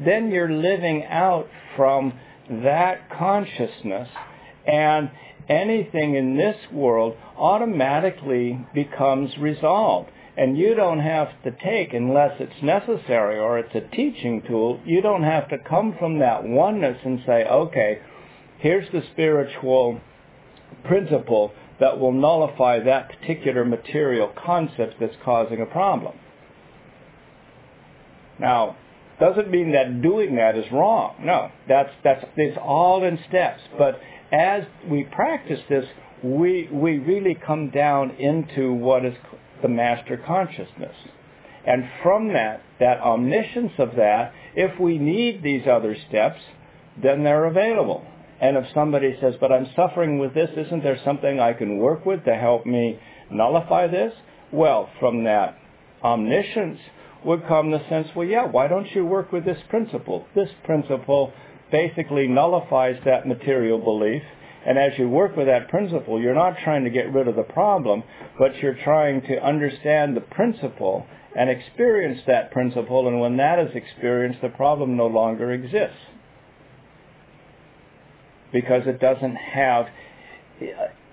then 0.04 0.32
you're 0.32 0.52
living 0.52 1.04
out 1.06 1.48
from 1.76 2.14
that 2.50 3.10
consciousness 3.18 4.10
and 4.68 5.10
anything 5.50 6.16
in 6.16 6.38
this 6.38 6.58
world 6.72 7.16
automatically 7.38 8.60
becomes 8.74 9.38
resolved. 9.38 10.10
And 10.38 10.58
you 10.58 10.76
don't 10.76 11.00
have 11.00 11.30
to 11.43 11.52
take, 11.52 11.93
unless 11.93 12.39
it's 12.39 12.62
necessary 12.62 13.39
or 13.39 13.58
it's 13.58 13.74
a 13.74 13.95
teaching 13.95 14.43
tool, 14.48 14.82
you 14.86 15.02
don't 15.02 15.24
have 15.24 15.50
to 15.50 15.58
come 15.58 15.95
from 15.98 16.19
that 16.19 16.43
oneness 16.43 16.98
and 17.06 17.21
say, 17.26 17.45
okay, 17.45 18.00
here's 18.58 18.89
the 18.91 19.02
spiritual 19.13 20.02
principle 20.84 21.54
that 21.80 22.00
will 22.00 22.12
nullify 22.12 22.80
that 22.80 23.10
particular 23.10 23.63
material 23.63 24.32
concept 24.45 24.95
that's 25.00 25.15
causing 25.24 25.62
a 25.62 25.65
problem. 25.65 26.17
Now, 28.39 28.76
doesn't 29.19 29.50
mean 29.50 29.71
that 29.71 30.02
doing 30.02 30.36
that 30.36 30.58
is 30.58 30.65
wrong. 30.71 31.15
No, 31.21 31.50
that's 31.69 31.91
that's 32.04 32.26
it's 32.36 32.58
all 32.62 33.04
in 33.06 33.17
steps. 33.30 33.62
But 33.78 34.00
as 34.32 34.63
we 34.89 35.06
practice 35.06 35.62
this, 35.69 35.86
we 36.21 36.67
we 36.71 36.98
really 36.98 37.36
come 37.36 37.69
down 37.69 38.12
into 38.12 38.74
what 38.74 39.06
is 39.06 39.15
the 39.62 39.68
master 39.68 40.22
consciousness. 40.26 40.96
And 41.65 41.89
from 42.04 42.34
that, 42.34 42.62
that 42.80 43.00
omniscience 43.00 43.74
of 43.80 43.96
that, 43.96 44.34
if 44.56 44.80
we 44.80 44.98
need 44.98 45.41
these 45.41 45.63
other 45.68 45.96
steps, 46.08 46.39
then 47.02 47.24
they're 47.24 47.46
available. 47.46 48.06
And 48.39 48.58
if 48.58 48.65
somebody 48.74 49.18
says, 49.22 49.36
but 49.39 49.52
I'm 49.52 49.68
suffering 49.76 50.20
with 50.20 50.34
this, 50.34 50.50
isn't 50.56 50.84
there 50.84 51.00
something 51.04 51.39
I 51.39 51.54
can 51.54 51.78
work 51.78 52.06
with 52.06 52.26
to 52.26 52.36
help 52.36 52.65
me 52.65 53.00
nullify 53.32 53.88
this? 53.88 54.13
Well, 54.52 54.89
from 55.00 55.24
that 55.24 55.58
omniscience 56.04 56.80
would 57.24 57.48
come 57.48 57.72
the 57.72 57.82
sense, 57.89 58.08
well, 58.15 58.28
yeah, 58.28 58.46
why 58.46 58.68
don't 58.68 58.94
you 58.94 59.06
work 59.06 59.32
with 59.32 59.46
this 59.46 59.58
principle? 59.70 60.28
This 60.36 60.50
principle 60.63 61.34
basically 61.72 62.28
nullifies 62.28 62.98
that 63.06 63.28
material 63.28 63.80
belief. 63.80 64.22
And 64.65 64.80
as 64.80 64.97
you 64.97 65.08
work 65.08 65.36
with 65.36 65.45
that 65.45 65.69
principle, 65.69 66.19
you're 66.19 66.34
not 66.34 66.58
trying 66.63 66.86
to 66.86 66.89
get 66.89 67.13
rid 67.13 67.28
of 67.28 67.36
the 67.36 67.43
problem, 67.43 68.04
but 68.39 68.56
you're 68.58 68.78
trying 68.84 69.21
to 69.23 69.45
understand 69.45 70.17
the 70.17 70.21
principle 70.21 71.06
and 71.36 71.49
experience 71.49 72.21
that 72.25 72.51
principle. 72.51 73.08
And 73.08 73.19
when 73.19 73.38
that 73.38 73.60
is 73.60 73.75
experienced, 73.75 74.41
the 74.41 74.49
problem 74.49 74.97
no 74.97 75.06
longer 75.06 75.51
exists. 75.51 75.97
Because 78.51 78.88
it 78.88 78.99
doesn't 78.99 79.36
have 79.36 79.88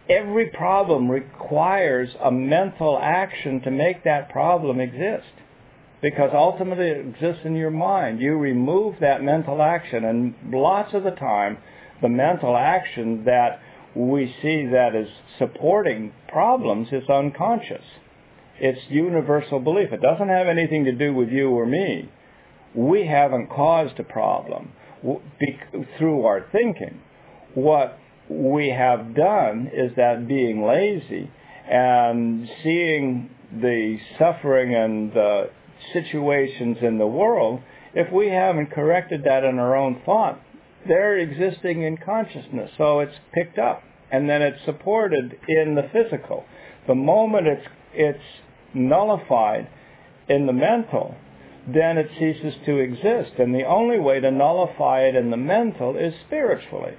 every 0.09 0.47
problem 0.47 1.11
requires 1.11 2.09
a 2.23 2.31
mental 2.31 2.99
action 3.03 3.61
to 3.63 3.71
make 3.71 4.05
that 4.05 4.31
problem 4.31 4.81
exist. 4.81 5.27
Because 6.01 6.31
ultimately 6.33 6.89
it 6.89 7.07
exists 7.07 7.43
in 7.45 7.55
your 7.55 7.71
mind. 7.71 8.21
You 8.21 8.37
remove 8.37 8.97
that 9.01 9.23
mental 9.23 9.61
action 9.61 10.05
and 10.05 10.35
lots 10.53 10.95
of 10.95 11.05
the 11.05 11.11
time 11.11 11.59
the 12.03 12.09
mental 12.09 12.57
action 12.57 13.25
that 13.25 13.61
we 13.95 14.35
see 14.43 14.67
that 14.67 14.95
is 14.95 15.09
supporting 15.39 16.13
problems 16.29 16.89
is 16.93 17.09
unconscious. 17.09 17.85
It's 18.59 18.81
universal 18.91 19.61
belief. 19.61 19.93
It 19.93 20.03
doesn't 20.03 20.29
have 20.29 20.47
anything 20.47 20.85
to 20.85 20.93
do 20.93 21.15
with 21.15 21.29
you 21.31 21.51
or 21.51 21.67
me. 21.67 22.11
We 22.75 23.07
haven't 23.07 23.49
caused 23.49 23.99
a 23.99 24.05
problem 24.05 24.73
through 25.99 26.25
our 26.25 26.47
thinking. 26.53 27.01
What 27.55 27.99
we 28.29 28.71
have 28.71 29.15
done 29.15 29.71
is 29.73 29.93
that 29.97 30.27
being 30.29 30.65
lazy 30.65 31.31
and 31.69 32.49
seeing 32.63 33.31
the 33.53 33.99
suffering 34.19 34.75
and 34.75 35.13
the 35.13 35.51
situations 35.93 36.79
in 36.81 36.99
the 36.99 37.07
world, 37.07 37.61
if 37.95 38.11
we 38.13 38.29
haven't 38.29 38.71
corrected 38.71 39.25
that 39.25 39.45
in 39.45 39.59
our 39.59 39.77
own 39.77 40.01
thought, 40.07 40.41
they're 40.87 41.19
existing 41.19 41.83
in 41.83 41.97
consciousness. 41.97 42.71
So 42.77 43.01
it's 43.01 43.17
picked 43.33 43.59
up 43.59 43.83
and 44.11 44.29
then 44.29 44.43
it's 44.43 44.65
supported 44.65 45.39
in 45.49 45.75
the 45.75 45.89
physical. 45.93 46.45
The 46.87 46.95
moment 46.95 47.47
it's, 47.47 47.67
it's 47.95 48.25
nullified 48.75 49.69
in 50.29 50.47
the 50.47 50.53
mental, 50.53 51.15
then 51.67 51.97
it 51.99 52.11
ceases 52.19 52.55
to 52.67 52.79
exist. 52.79 53.33
And 53.39 53.55
the 53.55 53.65
only 53.65 53.99
way 53.99 54.21
to 54.21 54.31
nullify 54.31 55.03
it 55.03 55.15
in 55.15 55.31
the 55.31 55.37
mental 55.37 55.97
is 55.97 56.13
spiritually. 56.27 56.95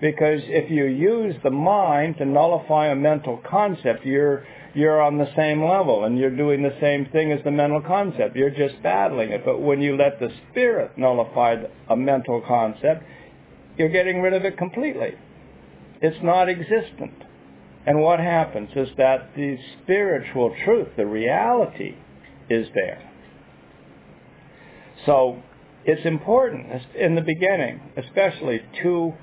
Because 0.00 0.40
if 0.44 0.70
you 0.70 0.86
use 0.86 1.36
the 1.42 1.50
mind 1.50 2.16
to 2.18 2.24
nullify 2.24 2.86
a 2.86 2.96
mental 2.96 3.38
concept, 3.48 4.04
you're, 4.06 4.46
you're 4.74 5.00
on 5.00 5.18
the 5.18 5.28
same 5.36 5.64
level 5.64 6.04
and 6.04 6.18
you're 6.18 6.34
doing 6.34 6.62
the 6.62 6.76
same 6.80 7.06
thing 7.06 7.32
as 7.32 7.42
the 7.44 7.50
mental 7.50 7.80
concept. 7.80 8.36
You're 8.36 8.50
just 8.50 8.82
battling 8.82 9.30
it. 9.30 9.44
But 9.44 9.60
when 9.60 9.80
you 9.80 9.96
let 9.96 10.20
the 10.20 10.30
spirit 10.50 10.96
nullify 10.96 11.56
a 11.88 11.96
mental 11.96 12.40
concept, 12.46 13.04
you're 13.76 13.88
getting 13.88 14.20
rid 14.20 14.32
of 14.32 14.44
it 14.44 14.56
completely. 14.56 15.14
It's 16.00 16.22
not 16.22 16.48
existent. 16.48 17.14
And 17.86 18.00
what 18.00 18.20
happens 18.20 18.70
is 18.76 18.88
that 18.98 19.34
the 19.34 19.58
spiritual 19.82 20.54
truth, 20.64 20.88
the 20.96 21.06
reality, 21.06 21.96
is 22.48 22.66
there. 22.74 23.10
So 25.06 25.42
it's 25.84 26.04
important 26.04 26.66
in 26.94 27.14
the 27.14 27.22
beginning, 27.22 27.80
especially, 27.96 28.60
to 28.82 29.14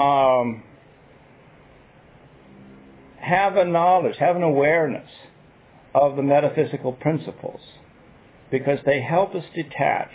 um, 0.00 0.62
have 3.20 3.56
a 3.56 3.64
knowledge, 3.64 4.16
have 4.18 4.36
an 4.36 4.42
awareness 4.42 5.08
of 5.94 6.16
the 6.16 6.22
metaphysical 6.22 6.92
principles 6.92 7.60
because 8.50 8.78
they 8.84 9.00
help 9.00 9.34
us 9.34 9.44
detach. 9.54 10.10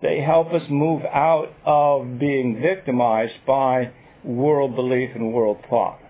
They 0.00 0.20
help 0.20 0.52
us 0.52 0.62
move 0.68 1.02
out 1.04 1.52
of 1.64 2.18
being 2.18 2.60
victimized 2.60 3.34
by 3.46 3.92
world 4.24 4.74
belief 4.74 5.10
and 5.14 5.32
world 5.32 5.58
thought. 5.68 6.00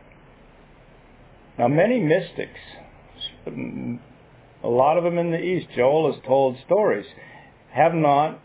Now, 1.58 1.68
many 1.68 2.00
mystics, 2.00 2.60
a 3.46 4.68
lot 4.68 4.96
of 4.96 5.04
them 5.04 5.18
in 5.18 5.30
the 5.30 5.40
East, 5.40 5.66
Joel 5.76 6.12
has 6.12 6.22
told 6.26 6.56
stories, 6.64 7.06
have 7.72 7.92
not 7.92 8.40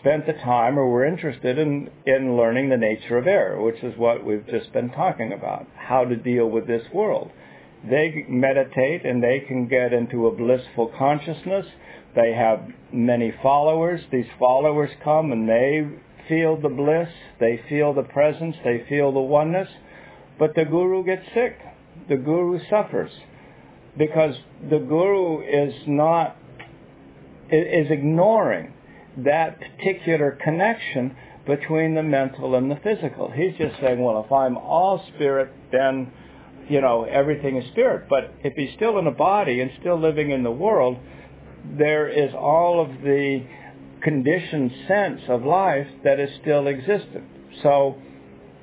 spent 0.00 0.26
the 0.26 0.32
time 0.32 0.78
or 0.78 0.88
were 0.88 1.04
interested 1.04 1.58
in, 1.58 1.90
in 2.06 2.36
learning 2.36 2.68
the 2.68 2.76
nature 2.76 3.18
of 3.18 3.26
error, 3.26 3.62
which 3.62 3.82
is 3.82 3.96
what 3.96 4.24
we've 4.24 4.46
just 4.46 4.72
been 4.72 4.90
talking 4.90 5.32
about, 5.32 5.66
how 5.76 6.04
to 6.04 6.16
deal 6.16 6.46
with 6.46 6.66
this 6.66 6.82
world. 6.92 7.30
They 7.88 8.24
meditate 8.28 9.04
and 9.04 9.22
they 9.22 9.40
can 9.46 9.68
get 9.68 9.92
into 9.92 10.26
a 10.26 10.34
blissful 10.34 10.92
consciousness. 10.98 11.66
They 12.14 12.32
have 12.32 12.66
many 12.92 13.32
followers. 13.42 14.00
These 14.10 14.26
followers 14.38 14.90
come 15.02 15.32
and 15.32 15.48
they 15.48 15.88
feel 16.28 16.60
the 16.60 16.68
bliss, 16.68 17.08
they 17.38 17.60
feel 17.68 17.92
the 17.92 18.02
presence, 18.02 18.56
they 18.64 18.84
feel 18.88 19.12
the 19.12 19.20
oneness, 19.20 19.68
but 20.38 20.54
the 20.54 20.64
guru 20.64 21.04
gets 21.04 21.26
sick. 21.34 21.58
The 22.08 22.16
guru 22.16 22.58
suffers 22.70 23.12
because 23.96 24.34
the 24.68 24.78
guru 24.78 25.42
is 25.42 25.74
not 25.86 26.36
is 27.50 27.90
ignoring 27.90 28.73
that 29.18 29.58
particular 29.60 30.38
connection 30.42 31.16
between 31.46 31.94
the 31.94 32.02
mental 32.02 32.54
and 32.54 32.70
the 32.70 32.76
physical. 32.76 33.30
He's 33.30 33.54
just 33.58 33.78
saying, 33.80 34.02
well, 34.02 34.24
if 34.24 34.32
I'm 34.32 34.56
all 34.56 35.04
spirit, 35.14 35.52
then, 35.70 36.10
you 36.68 36.80
know, 36.80 37.04
everything 37.04 37.56
is 37.56 37.70
spirit. 37.70 38.08
But 38.08 38.32
if 38.42 38.54
he's 38.54 38.74
still 38.74 38.98
in 38.98 39.06
a 39.06 39.12
body 39.12 39.60
and 39.60 39.70
still 39.80 40.00
living 40.00 40.30
in 40.30 40.42
the 40.42 40.50
world, 40.50 40.96
there 41.78 42.08
is 42.08 42.32
all 42.34 42.80
of 42.80 42.88
the 43.02 43.44
conditioned 44.02 44.70
sense 44.88 45.20
of 45.28 45.44
life 45.44 45.86
that 46.02 46.18
is 46.18 46.30
still 46.40 46.66
existent. 46.66 47.24
So 47.62 47.96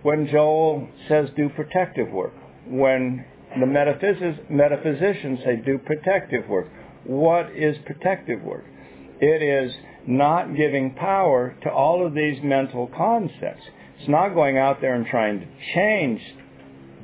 when 0.03 0.27
Joel 0.27 0.87
says 1.07 1.29
do 1.35 1.49
protective 1.49 2.11
work, 2.11 2.33
when 2.67 3.25
the 3.59 3.65
metaphysicians 4.49 5.39
say 5.43 5.55
do 5.63 5.77
protective 5.77 6.47
work, 6.47 6.67
what 7.05 7.51
is 7.55 7.75
protective 7.85 8.41
work? 8.41 8.65
It 9.19 9.41
is 9.43 9.73
not 10.07 10.55
giving 10.55 10.95
power 10.95 11.55
to 11.63 11.69
all 11.69 12.05
of 12.05 12.13
these 12.13 12.41
mental 12.43 12.87
concepts. 12.95 13.63
It's 13.99 14.09
not 14.09 14.29
going 14.33 14.57
out 14.57 14.81
there 14.81 14.95
and 14.95 15.05
trying 15.05 15.41
to 15.41 15.45
change 15.75 16.21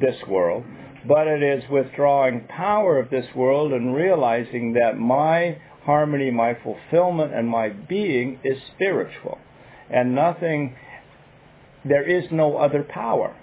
this 0.02 0.16
world, 0.28 0.64
but 1.08 1.28
it 1.28 1.44
is 1.44 1.70
withdrawing 1.70 2.48
power 2.48 3.00
of 3.00 3.10
this 3.10 3.28
world 3.36 3.72
and 3.72 3.96
realizing 3.96 4.74
that 4.74 4.98
my 4.98 5.58
harmony, 5.84 6.32
my 6.32 6.58
fulfillment, 6.64 7.34
and 7.34 7.48
my 7.48 7.70
being 7.70 8.40
is 8.44 8.58
spiritual. 8.76 9.38
And 9.90 10.16
nothing, 10.16 10.76
there 11.86 12.04
is 12.04 12.26
no 12.32 12.58
other 12.58 12.84
power. 12.84 13.36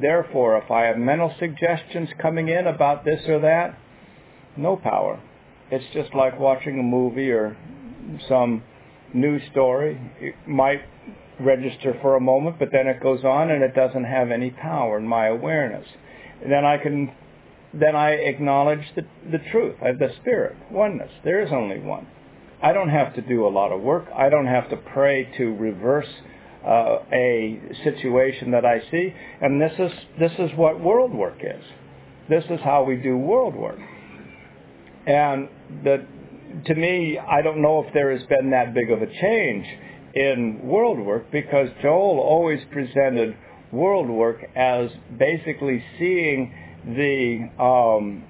Therefore, 0.00 0.58
if 0.58 0.70
I 0.70 0.86
have 0.86 0.96
mental 0.96 1.32
suggestions 1.38 2.08
coming 2.20 2.48
in 2.48 2.66
about 2.66 3.04
this 3.04 3.20
or 3.28 3.40
that, 3.40 3.78
no 4.56 4.76
power. 4.76 5.20
It's 5.70 5.84
just 5.92 6.14
like 6.14 6.40
watching 6.40 6.80
a 6.80 6.82
movie 6.82 7.30
or 7.30 7.56
some 8.28 8.62
news 9.14 9.42
story. 9.50 10.00
It 10.20 10.34
might 10.46 10.82
register 11.38 11.96
for 12.02 12.16
a 12.16 12.20
moment, 12.20 12.58
but 12.58 12.68
then 12.72 12.86
it 12.86 13.02
goes 13.02 13.24
on 13.24 13.50
and 13.50 13.62
it 13.62 13.74
doesn't 13.74 14.04
have 14.04 14.30
any 14.30 14.50
power 14.50 14.98
in 14.98 15.06
my 15.06 15.28
awareness. 15.28 15.86
Then 16.46 16.64
I 16.64 16.78
can 16.78 17.12
then 17.72 17.94
I 17.94 18.10
acknowledge 18.10 18.84
the, 18.96 19.02
the 19.30 19.38
truth. 19.52 19.76
Have 19.80 19.98
the 19.98 20.10
spirit, 20.20 20.56
oneness. 20.72 21.10
There 21.22 21.40
is 21.40 21.52
only 21.52 21.78
one. 21.78 22.06
I 22.62 22.72
don't 22.72 22.88
have 22.88 23.14
to 23.14 23.22
do 23.22 23.46
a 23.46 23.48
lot 23.48 23.72
of 23.72 23.80
work. 23.80 24.06
I 24.14 24.28
don't 24.28 24.46
have 24.46 24.68
to 24.70 24.76
pray 24.76 25.30
to 25.38 25.54
reverse 25.54 26.08
uh, 26.66 26.98
a 27.12 27.60
situation 27.84 28.50
that 28.50 28.66
I 28.66 28.80
see. 28.90 29.14
And 29.40 29.60
this 29.60 29.72
is 29.78 29.92
this 30.18 30.32
is 30.38 30.50
what 30.56 30.80
world 30.80 31.14
work 31.14 31.38
is. 31.40 31.64
This 32.28 32.44
is 32.50 32.60
how 32.62 32.84
we 32.84 32.96
do 32.96 33.16
world 33.16 33.54
work. 33.54 33.78
And 35.06 35.48
the, 35.82 36.06
to 36.66 36.74
me, 36.74 37.18
I 37.18 37.42
don't 37.42 37.62
know 37.62 37.84
if 37.86 37.92
there 37.94 38.16
has 38.16 38.26
been 38.28 38.50
that 38.50 38.74
big 38.74 38.90
of 38.90 39.02
a 39.02 39.06
change 39.06 39.66
in 40.14 40.60
world 40.64 40.98
work 40.98 41.30
because 41.30 41.68
Joel 41.82 42.18
always 42.18 42.60
presented 42.72 43.36
world 43.72 44.08
work 44.08 44.44
as 44.56 44.90
basically 45.18 45.82
seeing 45.98 46.52
the 46.84 47.62
um, 47.62 48.24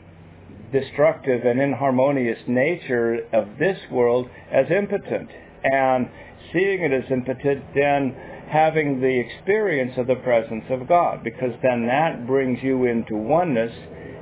destructive 0.72 1.44
and 1.44 1.61
inharmonious 1.61 2.38
nature 2.46 3.20
of 3.33 3.48
this 3.59 3.78
world 3.90 4.28
as 4.52 4.66
impotent 4.70 5.30
and 5.64 6.09
seeing 6.52 6.83
it 6.83 6.92
as 6.92 7.11
impotent 7.11 7.64
then 7.74 8.14
having 8.48 9.00
the 9.00 9.20
experience 9.20 9.92
of 9.96 10.06
the 10.06 10.16
presence 10.16 10.64
of 10.70 10.88
God 10.88 11.22
because 11.22 11.52
then 11.62 11.87
that 11.87 12.26
brings 12.26 12.59
you 12.62 12.85
into 12.85 13.16
oneness 13.16 13.72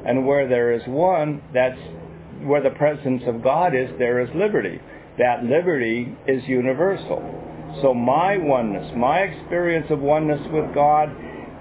and 0.06 0.26
where 0.26 0.48
there 0.48 0.72
is 0.72 0.82
one 0.86 1.42
that's 1.52 1.80
where 2.44 2.62
the 2.62 2.70
presence 2.70 3.22
of 3.26 3.42
God 3.42 3.74
is 3.74 3.90
there 3.98 4.20
is 4.20 4.28
liberty 4.34 4.80
that 5.18 5.44
liberty 5.44 6.16
is 6.26 6.42
universal 6.46 7.20
so 7.82 7.92
my 7.92 8.38
oneness 8.38 8.92
my 8.96 9.20
experience 9.20 9.86
of 9.90 10.00
oneness 10.00 10.40
with 10.52 10.72
God 10.74 11.10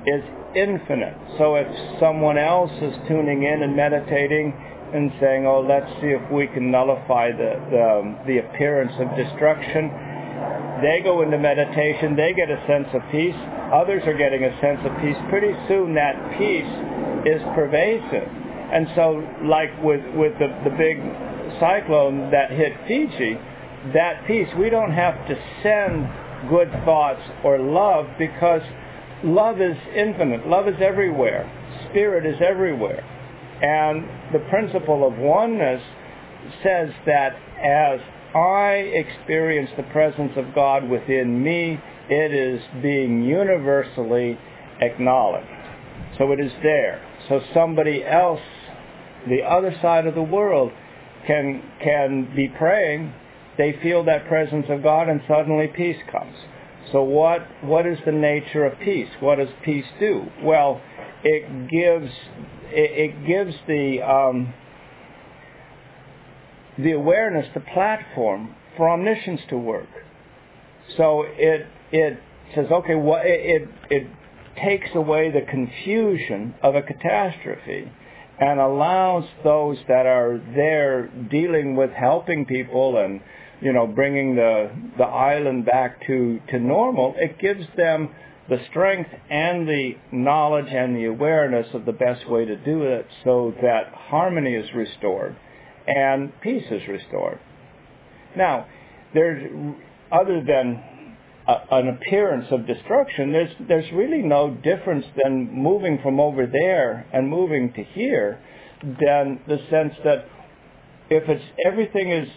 is 0.06 0.24
infinite. 0.56 1.16
So 1.38 1.56
if 1.56 1.68
someone 2.00 2.38
else 2.38 2.72
is 2.82 2.94
tuning 3.08 3.44
in 3.44 3.64
and 3.64 3.76
meditating 3.76 4.54
and 4.94 5.12
saying, 5.20 5.46
oh, 5.46 5.62
let's 5.62 5.90
see 6.00 6.16
if 6.16 6.24
we 6.32 6.48
can 6.48 6.72
nullify 6.72 7.32
the, 7.32 7.60
the, 7.70 7.88
the 8.26 8.38
appearance 8.40 8.94
of 9.00 9.12
destruction, 9.18 9.92
they 10.82 11.02
go 11.04 11.22
into 11.22 11.38
meditation, 11.38 12.16
they 12.16 12.34
get 12.34 12.50
a 12.50 12.62
sense 12.66 12.88
of 12.94 13.02
peace, 13.12 13.36
others 13.74 14.02
are 14.06 14.16
getting 14.16 14.44
a 14.46 14.54
sense 14.62 14.80
of 14.86 14.94
peace. 15.02 15.18
Pretty 15.30 15.54
soon 15.68 15.94
that 15.96 16.16
peace 16.38 16.74
is 17.28 17.42
pervasive. 17.54 18.47
And 18.74 18.88
so 18.96 19.24
like 19.44 19.72
with, 19.82 20.02
with 20.16 20.34
the, 20.40 20.48
the 20.64 20.76
big 20.78 20.98
cyclone 21.60 22.32
that 22.32 22.52
hit 22.52 22.74
Fiji, 22.88 23.38
that 23.94 24.26
peace, 24.28 24.48
we 24.58 24.70
don't 24.70 24.92
have 24.92 25.28
to 25.28 25.36
send 25.64 26.50
good 26.50 26.72
thoughts 26.86 27.22
or 27.44 27.58
love 27.58 28.06
because 28.20 28.62
love 29.24 29.62
is 29.62 29.78
infinite. 29.96 30.48
Love 30.48 30.68
is 30.68 30.76
everywhere. 30.82 31.50
Spirit 31.90 32.26
is 32.26 32.36
everywhere. 32.42 33.04
And 33.62 34.34
the 34.34 34.40
principle 34.50 35.08
of 35.08 35.18
oneness 35.18 35.82
says 36.64 36.90
that 37.06 37.34
as 37.58 38.00
I 38.36 38.92
experience 38.94 39.72
the 39.78 39.84
presence 39.84 40.34
of 40.36 40.54
God 40.54 40.88
within 40.88 41.42
me, 41.42 41.80
it 42.10 42.34
is 42.34 42.62
being 42.82 43.24
universally 43.24 44.38
acknowledged. 44.80 45.48
So 46.18 46.32
it 46.32 46.40
is 46.40 46.52
there. 46.62 47.02
So 47.30 47.42
somebody 47.54 48.04
else, 48.06 48.40
the 49.28 49.44
other 49.44 49.76
side 49.82 50.08
of 50.08 50.16
the 50.16 50.24
world, 50.24 50.72
can 51.26 51.64
can 51.84 52.34
be 52.36 52.48
praying. 52.48 53.14
They 53.58 53.78
feel 53.82 54.04
that 54.06 54.28
presence 54.28 54.68
of 54.70 54.84
God, 54.84 55.10
and 55.10 55.22
suddenly 55.28 55.68
peace 55.68 55.98
comes. 56.12 56.36
So 56.92 57.04
what 57.04 57.42
what 57.64 57.86
is 57.86 57.98
the 58.06 58.12
nature 58.12 58.66
of 58.66 58.80
peace? 58.80 59.10
What 59.20 59.38
does 59.38 59.50
peace 59.64 59.86
do? 60.00 60.26
Well, 60.42 60.82
it 61.24 61.70
gives 61.70 62.12
it, 62.70 63.12
it 63.12 63.28
gives 63.28 63.56
the 63.68 64.02
um, 64.02 64.54
the 66.78 66.92
awareness, 66.92 67.48
the 67.54 67.60
platform 67.60 68.56
for 68.78 68.90
omniscience 68.90 69.42
to 69.50 69.58
work. 69.58 69.90
So 70.96 71.24
it 71.28 71.68
it 71.92 72.20
says, 72.56 72.68
okay, 72.72 72.96
well, 72.96 73.22
it, 73.24 73.62
it, 73.62 73.70
it 73.90 74.08
takes 74.62 74.90
away 74.96 75.32
the 75.32 75.42
confusion 75.42 76.56
of 76.64 76.76
a 76.76 76.82
catastrophe 76.82 77.92
and 78.40 78.60
allows 78.60 79.26
those 79.44 79.78
that 79.88 80.06
are 80.06 80.40
there 80.56 81.08
dealing 81.30 81.76
with 81.76 81.92
helping 81.92 82.46
people 82.46 82.98
and 82.98 83.22
you 83.62 83.74
know 83.74 83.88
bringing 83.88 84.36
the 84.36 84.72
the 84.98 85.04
island 85.04 85.66
back 85.66 86.06
to 86.08 86.40
to 86.50 86.60
normal. 86.60 87.16
It 87.18 87.40
gives 87.40 87.66
them 87.76 88.10
the 88.50 88.60
strength 88.70 89.10
and 89.30 89.68
the 89.68 89.96
knowledge 90.12 90.68
and 90.70 90.96
the 90.96 91.06
awareness 91.06 91.68
of 91.74 91.86
the 91.86 91.92
best 91.92 92.30
way 92.30 92.46
to 92.46 92.56
do 92.56 92.84
it 92.84 93.06
so 93.24 93.54
that 93.62 93.94
harmony 93.94 94.54
is 94.54 94.70
restored 94.74 95.36
and 95.88 96.32
peace 96.42 96.66
is 96.70 96.82
restored. 96.88 97.40
Now, 98.36 98.68
there's 99.14 99.52
other 100.12 100.44
than 100.46 100.84
an 101.48 101.88
appearance 101.88 102.48
of 102.52 102.68
destruction, 102.68 103.32
there's 103.32 103.52
there's 103.68 103.92
really 103.94 104.22
no 104.22 104.52
difference 104.52 105.06
than 105.24 105.50
moving 105.54 106.00
from 106.04 106.20
over 106.20 106.46
there 106.46 107.08
and 107.14 107.30
moving 107.30 107.72
to 107.74 107.84
here, 107.84 108.40
than 108.82 109.40
the 109.48 109.58
sense 109.70 109.94
that 110.04 110.26
if 111.10 111.24
it's 111.30 111.44
everything 111.66 112.12
is 112.12 112.28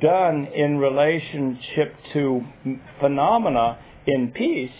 done 0.00 0.46
in 0.46 0.78
relationship 0.78 1.94
to 2.14 2.42
phenomena 3.00 3.78
in 4.06 4.32
peace 4.32 4.70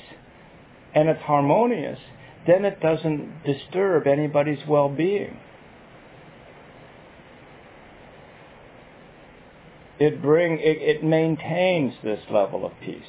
and 0.94 1.08
it's 1.08 1.22
harmonious, 1.22 1.98
then 2.46 2.64
it 2.64 2.80
doesn't 2.80 3.44
disturb 3.44 4.06
anybody's 4.06 4.66
well-being. 4.66 5.38
It 9.98 10.22
bring 10.22 10.58
it, 10.58 10.78
it 10.80 11.04
maintains 11.04 11.94
this 12.02 12.20
level 12.30 12.64
of 12.64 12.72
peace. 12.82 13.02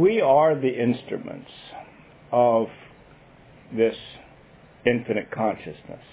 We 0.00 0.20
are 0.22 0.54
the 0.54 0.82
instruments 0.82 1.50
of 2.32 2.68
this 3.76 3.96
infinite 4.86 5.30
consciousness. 5.30 6.04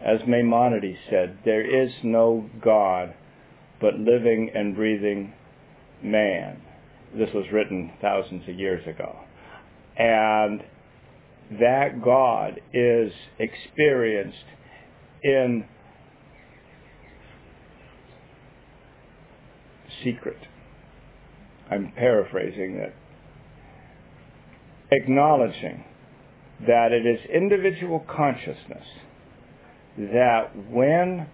As 0.00 0.20
Maimonides 0.26 0.98
said, 1.10 1.38
there 1.44 1.84
is 1.84 1.90
no 2.04 2.48
God 2.62 3.14
but 3.80 3.94
living 3.94 4.50
and 4.54 4.76
breathing 4.76 5.32
man. 6.02 6.62
This 7.16 7.30
was 7.34 7.46
written 7.52 7.92
thousands 8.00 8.48
of 8.48 8.54
years 8.54 8.86
ago. 8.86 9.18
And 9.96 10.62
that 11.58 12.02
God 12.02 12.60
is 12.72 13.12
experienced 13.38 14.38
in 15.22 15.64
secret 20.04 20.38
I'm 21.72 21.92
paraphrasing 21.96 22.76
it, 22.76 22.94
acknowledging 24.90 25.84
that 26.66 26.92
it 26.92 27.06
is 27.06 27.18
individual 27.30 28.04
consciousness 28.14 28.86
that 29.96 30.50
when 30.70 31.26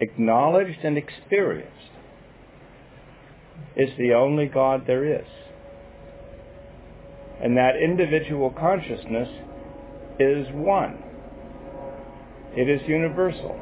acknowledged 0.00 0.78
and 0.82 0.96
experienced 0.96 1.70
is 3.76 3.90
the 3.98 4.14
only 4.14 4.46
God 4.46 4.84
there 4.86 5.20
is. 5.20 5.26
And 7.42 7.56
that 7.58 7.72
individual 7.76 8.50
consciousness 8.50 9.28
is 10.18 10.46
one. 10.52 11.02
It 12.56 12.68
is 12.70 12.80
universal. 12.88 13.58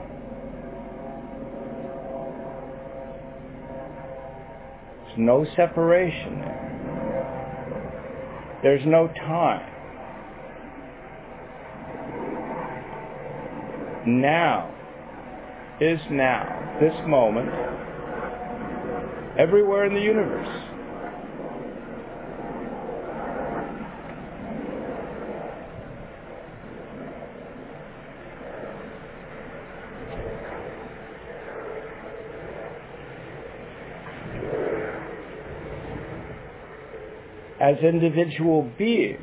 No 5.19 5.45
separation 5.57 6.41
there. 6.41 6.69
There's 8.63 8.87
no 8.87 9.09
time. 9.09 9.75
Now 14.07 14.75
is 15.81 16.01
now, 16.11 16.79
this 16.81 16.95
moment, 17.07 17.49
everywhere 19.39 19.87
in 19.87 19.95
the 19.95 20.01
universe. 20.01 20.68
As 37.69 37.79
individual 37.85 38.63
beings, 38.79 39.21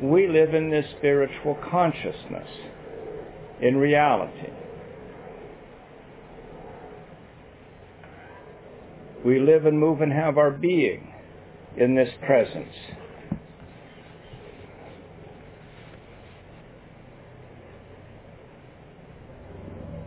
we 0.00 0.28
live 0.28 0.54
in 0.54 0.70
this 0.70 0.86
spiritual 0.98 1.58
consciousness 1.68 2.48
in 3.60 3.76
reality. 3.76 4.52
We 9.24 9.40
live 9.40 9.66
and 9.66 9.78
move 9.78 10.00
and 10.00 10.12
have 10.12 10.38
our 10.38 10.52
being 10.52 11.12
in 11.76 11.96
this 11.96 12.08
presence. 12.24 12.74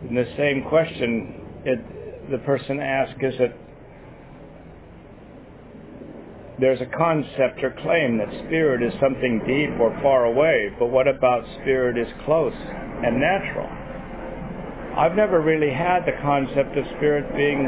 In 0.08 0.14
the 0.14 0.26
same 0.36 0.64
question, 0.68 1.42
it, 1.64 2.30
the 2.30 2.38
person 2.38 2.80
asked, 2.80 3.22
is 3.22 3.34
it 3.38 3.54
there's 6.60 6.80
a 6.80 6.96
concept 6.96 7.62
or 7.62 7.74
claim 7.82 8.18
that 8.18 8.28
spirit 8.46 8.82
is 8.82 8.92
something 9.00 9.42
deep 9.46 9.78
or 9.80 9.90
far 10.02 10.26
away, 10.26 10.70
but 10.78 10.86
what 10.86 11.08
about 11.08 11.44
spirit 11.60 11.98
is 11.98 12.06
close 12.24 12.54
and 12.54 13.18
natural? 13.18 13.66
I've 14.96 15.16
never 15.16 15.40
really 15.40 15.72
had 15.74 16.06
the 16.06 16.14
concept 16.22 16.78
of 16.78 16.86
spirit 16.96 17.26
being 17.34 17.66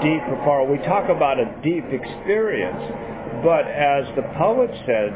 deep 0.00 0.24
or 0.32 0.40
far. 0.44 0.64
We 0.64 0.78
talk 0.78 1.10
about 1.10 1.38
a 1.38 1.44
deep 1.62 1.84
experience, 1.92 2.80
but 3.44 3.68
as 3.68 4.08
the 4.16 4.24
poet 4.40 4.72
said, 4.88 5.12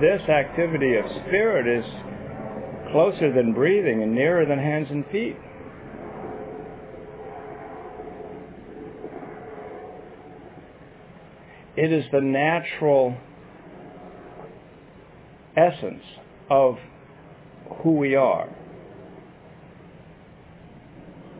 this 0.00 0.22
activity 0.30 0.94
of 0.94 1.04
spirit 1.26 1.66
is 1.66 1.84
closer 2.92 3.34
than 3.34 3.52
breathing 3.52 4.02
and 4.02 4.14
nearer 4.14 4.46
than 4.46 4.58
hands 4.58 4.86
and 4.90 5.04
feet. 5.10 5.36
It 11.76 11.92
is 11.92 12.04
the 12.12 12.20
natural 12.20 13.16
essence 15.56 16.04
of 16.48 16.78
who 17.82 17.96
we 17.96 18.14
are. 18.14 18.48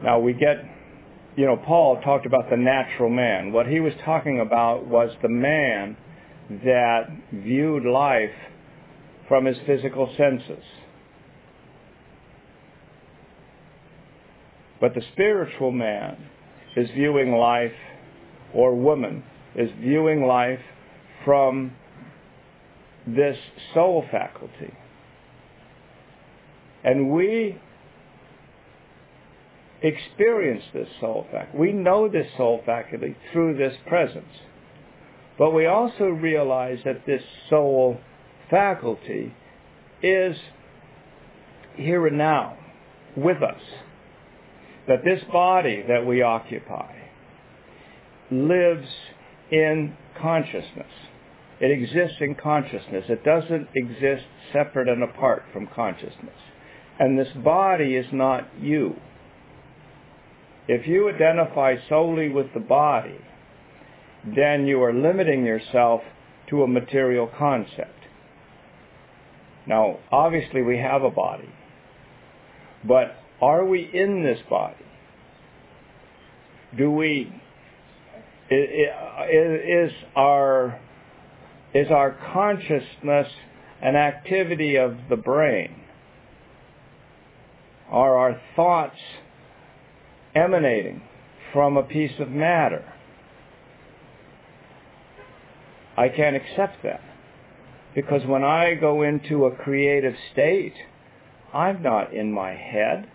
Now 0.03 0.19
we 0.19 0.33
get, 0.33 0.57
you 1.37 1.47
know, 1.47 1.57
Paul 1.57 2.01
talked 2.03 2.27
about 2.27 2.51
the 2.51 2.57
natural 2.57 3.11
man. 3.11 3.53
What 3.53 3.67
he 3.67 3.79
was 3.79 3.93
talking 4.05 4.41
about 4.41 4.87
was 4.87 5.11
the 5.23 5.29
man 5.29 5.97
that 6.51 7.05
viewed 7.33 7.85
life 7.85 8.35
from 9.29 9.45
his 9.45 9.57
physical 9.67 10.13
senses. 10.17 10.65
But 14.81 14.95
the 14.95 15.03
spiritual 15.13 15.71
man 15.71 16.29
is 16.77 16.91
viewing 16.91 17.33
life, 17.33 17.73
or 18.53 18.75
woman 18.75 19.23
is 19.55 19.71
viewing 19.81 20.27
life 20.27 20.61
from 21.25 21.73
this 23.07 23.37
soul 23.73 24.05
faculty. 24.11 24.75
And 26.83 27.11
we 27.11 27.61
experience 29.83 30.65
this 30.73 30.89
soul 31.01 31.27
faculty. 31.31 31.59
We 31.59 31.73
know 31.73 32.09
this 32.09 32.27
soul 32.37 32.63
faculty 32.65 33.17
through 33.33 33.57
this 33.57 33.75
presence. 33.87 34.25
But 35.39 35.51
we 35.51 35.67
also 35.67 36.05
realize 36.05 36.79
that 36.85 37.07
this 37.07 37.23
soul 37.51 37.99
faculty 38.51 39.35
is 40.03 40.37
here 41.77 42.07
and 42.07 42.19
now 42.19 42.57
with 43.17 43.43
us. 43.43 43.61
That 44.87 45.05
this 45.05 45.23
body 45.33 45.83
that 45.89 46.07
we 46.07 46.23
occupy 46.23 46.95
lives 48.31 48.89
in 49.51 49.97
consciousness. 50.21 50.93
It 51.61 51.71
exists 51.71 52.17
in 52.21 52.35
consciousness. 52.35 53.05
It 53.09 53.25
doesn't 53.25 53.69
exist 53.75 54.25
separate 54.53 54.89
and 54.89 55.03
apart 55.03 55.45
from 55.53 55.69
consciousness. 55.75 56.37
And 56.99 57.19
this 57.19 57.29
body 57.43 57.97
is 57.97 58.07
not 58.13 58.49
you. 58.61 58.97
If 60.67 60.87
you 60.87 61.09
identify 61.09 61.77
solely 61.89 62.29
with 62.29 62.53
the 62.55 62.61
body, 62.61 63.19
then 64.25 64.67
you 64.67 64.83
are 64.83 64.93
limiting 64.93 65.45
yourself 65.45 66.01
to 66.49 66.63
a 66.63 66.69
material 66.69 67.31
concept. 67.39 67.91
Now, 69.67 69.99
obviously 70.11 70.63
we 70.63 70.79
have 70.79 71.03
a 71.03 71.11
body, 71.11 71.49
but 72.87 73.17
are 73.41 73.65
we 73.65 73.89
in 73.93 74.23
this 74.23 74.39
body? 74.49 74.77
Do 76.77 76.91
we, 76.91 77.33
is 78.51 79.93
our, 80.15 80.81
is 81.75 81.91
our 81.91 82.17
consciousness 82.33 83.29
an 83.83 83.97
activity 83.97 84.77
of 84.77 84.97
the 85.09 85.17
brain? 85.17 85.81
Are 87.91 88.17
our 88.17 88.41
thoughts 88.57 88.99
emanating 90.35 91.03
from 91.53 91.77
a 91.77 91.83
piece 91.83 92.19
of 92.19 92.31
matter? 92.31 92.93
I 95.97 96.09
can't 96.09 96.37
accept 96.37 96.83
that. 96.83 97.01
Because 97.95 98.27
when 98.27 98.43
I 98.43 98.75
go 98.75 99.03
into 99.03 99.45
a 99.45 99.55
creative 99.55 100.15
state, 100.33 100.75
I'm 101.53 101.83
not 101.83 102.13
in 102.13 102.33
my 102.33 102.55
head. 102.55 103.09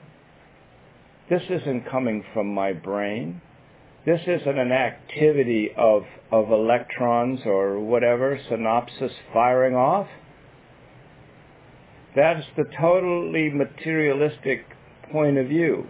This 1.30 1.44
isn't 1.50 1.90
coming 1.90 2.24
from 2.34 2.54
my 2.54 2.72
brain. 2.72 3.42
This 4.06 4.22
isn't 4.26 4.58
an 4.58 4.72
activity 4.72 5.72
of, 5.78 6.04
of 6.32 6.52
electrons 6.52 7.42
or 7.46 7.80
whatever, 7.80 8.40
synapses 8.50 9.12
firing 9.34 9.76
off. 9.76 10.08
That's 12.16 12.46
the 12.56 12.64
totally 12.80 13.50
materialistic 13.50 14.66
point 15.12 15.38
of 15.38 15.48
view 15.48 15.88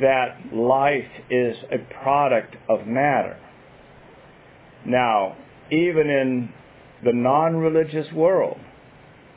that 0.00 0.52
life 0.52 1.10
is 1.30 1.56
a 1.70 1.78
product 2.02 2.56
of 2.68 2.86
matter. 2.86 3.38
Now, 4.84 5.36
even 5.70 6.08
in 6.08 6.52
the 7.04 7.12
non-religious 7.12 8.12
world, 8.12 8.58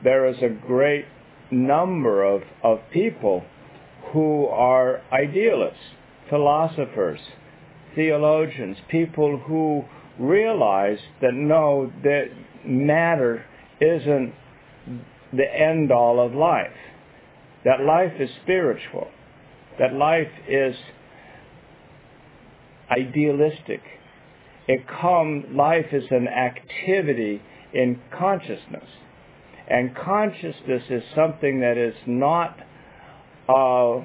there 0.03 0.27
is 0.27 0.37
a 0.41 0.49
great 0.49 1.05
number 1.51 2.23
of, 2.23 2.41
of 2.63 2.79
people 2.91 3.43
who 4.13 4.45
are 4.47 5.01
idealists, 5.11 5.79
philosophers, 6.29 7.19
theologians, 7.95 8.77
people 8.89 9.37
who 9.37 9.83
realize 10.19 10.99
that 11.21 11.33
no, 11.33 11.91
that 12.03 12.25
matter 12.65 13.45
isn't 13.79 14.33
the 15.33 15.45
end 15.53 15.91
all 15.91 16.23
of 16.23 16.33
life. 16.33 16.75
That 17.65 17.81
life 17.81 18.13
is 18.19 18.29
spiritual. 18.43 19.07
That 19.79 19.93
life 19.93 20.31
is 20.47 20.75
idealistic. 22.89 23.81
It 24.67 24.85
come, 24.87 25.55
life 25.55 25.87
is 25.91 26.03
an 26.11 26.27
activity 26.27 27.41
in 27.73 27.99
consciousness. 28.17 28.87
And 29.67 29.95
consciousness 29.95 30.83
is 30.89 31.03
something 31.15 31.61
that 31.61 31.77
is 31.77 31.95
not 32.05 32.57
uh, 33.47 34.01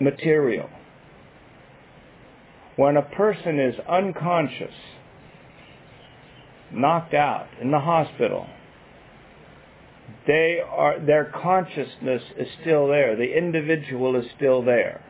material. 0.00 0.68
When 2.76 2.96
a 2.96 3.02
person 3.02 3.58
is 3.58 3.74
unconscious, 3.88 4.74
knocked 6.72 7.14
out 7.14 7.48
in 7.60 7.70
the 7.70 7.80
hospital, 7.80 8.46
they 10.26 10.60
are, 10.60 10.98
their 11.00 11.24
consciousness 11.24 12.22
is 12.38 12.48
still 12.60 12.88
there. 12.88 13.16
The 13.16 13.36
individual 13.36 14.16
is 14.16 14.26
still 14.36 14.62
there. 14.62 15.02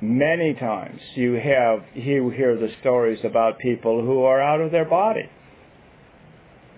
Many 0.00 0.54
times 0.54 1.00
you 1.14 1.34
have 1.34 1.84
you 1.94 2.30
hear 2.30 2.56
the 2.56 2.70
stories 2.80 3.20
about 3.24 3.60
people 3.60 4.04
who 4.04 4.24
are 4.24 4.40
out 4.40 4.60
of 4.60 4.72
their 4.72 4.84
body 4.84 5.30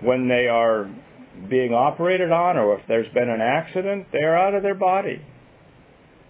when 0.03 0.29
they 0.29 0.47
are 0.47 0.91
being 1.49 1.73
operated 1.73 2.31
on 2.31 2.59
or 2.59 2.79
if 2.79 2.87
there's 2.87 3.13
been 3.15 3.31
an 3.31 3.41
accident, 3.41 4.09
they 4.13 4.19
are 4.19 4.37
out 4.37 4.55
of 4.55 4.63
their 4.63 4.75
body. 4.75 5.23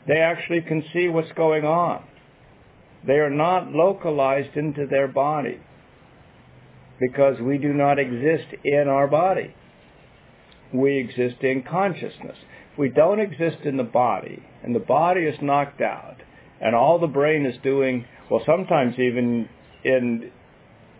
They 0.06 0.18
actually 0.18 0.60
can 0.62 0.84
see 0.92 1.08
what's 1.08 1.32
going 1.32 1.64
on. 1.64 2.04
They 3.06 3.14
are 3.14 3.30
not 3.30 3.72
localized 3.72 4.56
into 4.56 4.86
their 4.86 5.08
body 5.08 5.60
because 7.00 7.40
we 7.40 7.58
do 7.58 7.72
not 7.72 7.98
exist 7.98 8.54
in 8.64 8.88
our 8.88 9.06
body. 9.06 9.54
We 10.72 10.98
exist 10.98 11.42
in 11.42 11.62
consciousness. 11.62 12.36
If 12.72 12.78
we 12.78 12.88
don't 12.88 13.20
exist 13.20 13.58
in 13.64 13.76
the 13.76 13.84
body 13.84 14.42
and 14.62 14.74
the 14.74 14.80
body 14.80 15.22
is 15.22 15.36
knocked 15.40 15.80
out, 15.80 16.16
and 16.60 16.74
all 16.74 16.98
the 16.98 17.06
brain 17.06 17.44
is 17.44 17.56
doing, 17.62 18.06
well, 18.30 18.42
sometimes 18.46 18.94
even 18.98 19.48
in 19.84 20.30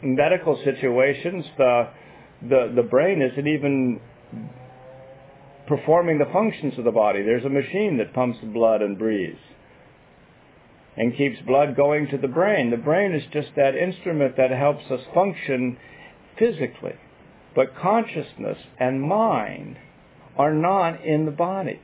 medical 0.03 0.61
situations, 0.63 1.45
the, 1.57 1.89
the, 2.43 2.73
the 2.77 2.83
brain 2.83 3.23
isn't 3.23 3.47
even 3.47 4.01
performing 5.67 6.19
the 6.19 6.33
functions 6.33 6.79
of 6.79 6.85
the 6.85 6.91
body. 6.91 7.23
There's 7.23 7.45
a 7.45 7.51
machine 7.51 7.99
that 7.99 8.15
pumps 8.15 8.39
blood 8.43 8.83
and 8.83 8.99
breathes 8.99 9.39
and 10.97 11.17
keeps 11.17 11.41
blood 11.47 11.77
going 11.77 12.09
to 12.09 12.19
the 12.19 12.29
brain. 12.29 12.71
The 12.71 12.77
brain 12.77 13.15
is 13.15 13.23
just 13.33 13.49
that 13.57 13.75
instrument 13.75 14.37
that 14.37 14.51
helps 14.51 14.85
us 14.91 15.01
function 15.13 15.77
physically. 16.39 16.95
But 17.55 17.77
consciousness 17.77 18.59
and 18.79 19.03
mind 19.03 19.77
are 20.37 20.53
not 20.53 21.05
in 21.05 21.25
the 21.25 21.31
body. 21.31 21.81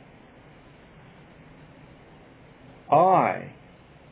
I 2.90 3.52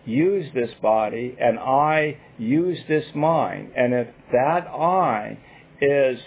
use 0.05 0.47
this 0.55 0.71
body 0.81 1.37
and 1.41 1.59
I 1.59 2.17
use 2.39 2.79
this 2.89 3.05
mind. 3.15 3.73
And 3.77 3.93
if 3.93 4.09
that 4.33 4.67
I 4.69 5.39
is 5.81 6.19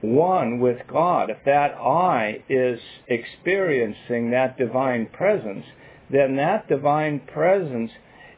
one 0.00 0.60
with 0.60 0.78
God, 0.88 1.30
if 1.30 1.38
that 1.44 1.74
I 1.74 2.42
is 2.48 2.80
experiencing 3.06 4.30
that 4.30 4.56
divine 4.56 5.06
presence, 5.06 5.64
then 6.10 6.36
that 6.36 6.68
divine 6.68 7.20
presence 7.20 7.90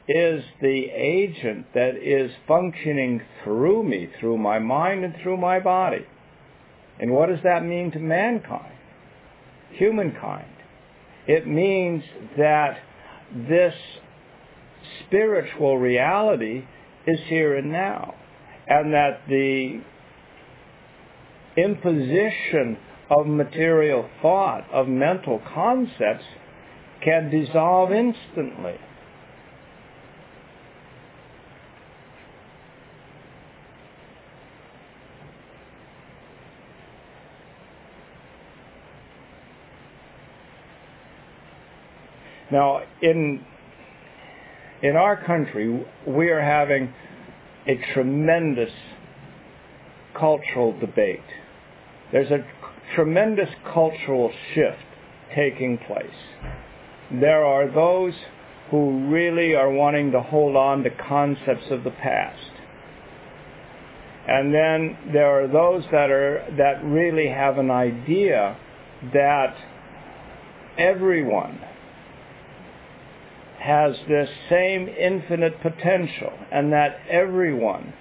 is 0.08 0.44
the 0.60 0.86
agent 0.92 1.66
that 1.74 1.96
is 1.96 2.32
functioning 2.48 3.22
through 3.44 3.84
me, 3.84 4.10
through 4.18 4.38
my 4.38 4.58
mind 4.58 5.04
and 5.04 5.14
through 5.22 5.36
my 5.36 5.60
body. 5.60 6.04
And 6.98 7.12
what 7.12 7.28
does 7.28 7.38
that 7.44 7.64
mean 7.64 7.92
to 7.92 7.98
mankind? 7.98 8.74
Humankind. 9.70 10.46
It 11.26 11.46
means 11.46 12.02
that 12.36 12.78
this 13.32 13.74
spiritual 15.06 15.78
reality 15.78 16.64
is 17.06 17.20
here 17.26 17.56
and 17.56 17.70
now. 17.70 18.14
And 18.66 18.92
that 18.92 19.22
the 19.28 19.80
imposition 21.56 22.78
of 23.10 23.26
material 23.26 24.08
thought, 24.20 24.64
of 24.72 24.88
mental 24.88 25.40
concepts, 25.54 26.24
can 27.02 27.30
dissolve 27.30 27.92
instantly. 27.92 28.76
Now, 42.50 42.82
in 43.00 43.44
in 44.82 44.96
our 44.96 45.24
country, 45.24 45.86
we 46.06 46.28
are 46.28 46.42
having 46.42 46.92
a 47.66 47.80
tremendous 47.94 48.72
cultural 50.18 50.78
debate. 50.78 51.20
There's 52.12 52.30
a 52.30 52.44
tremendous 52.94 53.48
cultural 53.72 54.30
shift 54.54 54.84
taking 55.34 55.78
place. 55.78 56.06
There 57.10 57.44
are 57.44 57.70
those 57.70 58.14
who 58.70 59.08
really 59.08 59.54
are 59.54 59.70
wanting 59.70 60.12
to 60.12 60.20
hold 60.20 60.56
on 60.56 60.82
to 60.82 60.90
concepts 60.90 61.66
of 61.70 61.84
the 61.84 61.90
past. 61.90 62.50
And 64.26 64.54
then 64.54 64.96
there 65.12 65.42
are 65.42 65.48
those 65.48 65.84
that 65.90 66.10
are 66.10 66.44
that 66.56 66.84
really 66.84 67.28
have 67.28 67.58
an 67.58 67.70
idea 67.70 68.56
that 69.12 69.56
everyone 70.78 71.60
has 73.58 73.94
this 74.08 74.28
same 74.48 74.88
infinite 74.88 75.60
potential 75.60 76.32
and 76.50 76.72
that 76.72 76.98
everyone 77.10 77.92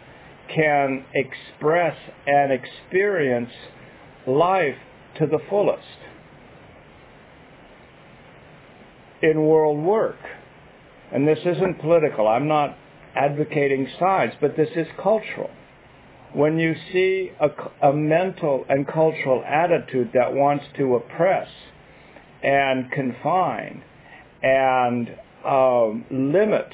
can 0.53 1.05
express 1.14 1.95
and 2.28 2.51
experience 2.51 3.51
life 4.28 4.78
to 5.19 5.26
the 5.26 5.39
fullest 5.49 5.97
in 9.22 9.41
world 9.41 9.84
work. 9.84 10.17
And 11.11 11.28
this 11.28 11.39
isn't 11.39 11.80
political. 11.80 12.28
I'm 12.28 12.47
not 12.47 12.78
advocating 13.15 13.88
sides, 13.99 14.34
but 14.39 14.55
this 14.55 14.69
is 14.76 14.88
cultural. 15.01 15.49
When 16.34 16.57
you 16.57 16.76
see 16.93 17.32
a, 17.39 17.49
a 17.89 17.93
mental 17.93 18.65
and 18.69 18.88
cultural 18.88 19.43
attitude 19.45 20.11
that 20.13 20.34
wants 20.34 20.63
to 20.78 20.95
oppress 20.95 21.49
and 22.41 22.89
confine 22.91 23.84
and 24.41 25.09
um, 25.45 26.05
limit, 26.09 26.69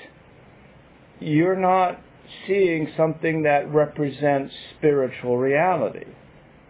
you're 1.20 1.60
not 1.60 2.00
seeing 2.46 2.88
something 2.96 3.44
that 3.44 3.68
represents 3.74 4.54
spiritual 4.78 5.38
reality. 5.38 6.06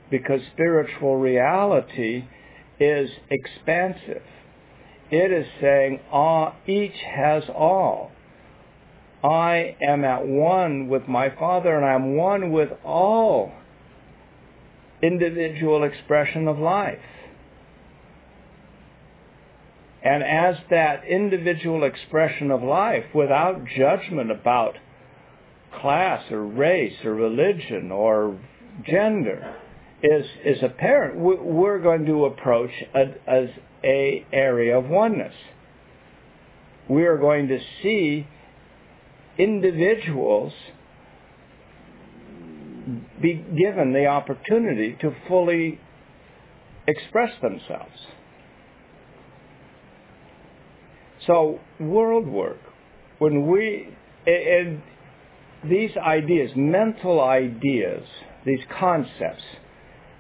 Because 0.09 0.41
spiritual 0.53 1.17
reality 1.17 2.25
is 2.79 3.09
expansive. 3.29 4.23
It 5.09 5.31
is 5.31 5.47
saying 5.61 6.01
ah, 6.11 6.55
each 6.65 6.97
has 7.15 7.43
all. 7.49 8.11
I 9.23 9.75
am 9.81 10.05
at 10.05 10.25
one 10.27 10.87
with 10.87 11.07
my 11.07 11.29
Father 11.37 11.75
and 11.75 11.85
I'm 11.85 12.15
one 12.15 12.51
with 12.51 12.69
all 12.83 13.51
individual 15.01 15.83
expression 15.83 16.47
of 16.47 16.59
life. 16.59 16.99
And 20.03 20.23
as 20.23 20.55
that 20.69 21.03
individual 21.05 21.83
expression 21.83 22.51
of 22.51 22.63
life, 22.63 23.05
without 23.13 23.65
judgment 23.65 24.31
about 24.31 24.75
class 25.81 26.31
or 26.31 26.43
race 26.43 26.95
or 27.03 27.13
religion 27.13 27.91
or 27.91 28.39
gender, 28.85 29.55
is 30.03 30.25
is 30.45 30.57
apparent, 30.61 31.19
we're 31.19 31.79
going 31.79 32.05
to 32.05 32.25
approach 32.25 32.71
a, 32.93 33.29
as 33.29 33.49
a 33.83 34.25
area 34.31 34.77
of 34.77 34.85
oneness. 34.85 35.33
We 36.89 37.05
are 37.05 37.17
going 37.17 37.47
to 37.47 37.59
see 37.81 38.27
individuals 39.37 40.53
be 43.21 43.33
given 43.33 43.93
the 43.93 44.05
opportunity 44.05 44.95
to 45.01 45.13
fully 45.27 45.79
express 46.87 47.31
themselves. 47.41 48.07
So 51.25 51.59
world 51.79 52.27
work, 52.27 52.59
when 53.19 53.47
we, 53.47 53.89
and 54.25 54.81
these 55.69 55.91
ideas, 55.97 56.51
mental 56.55 57.19
ideas, 57.21 58.03
these 58.45 58.61
concepts, 58.79 59.43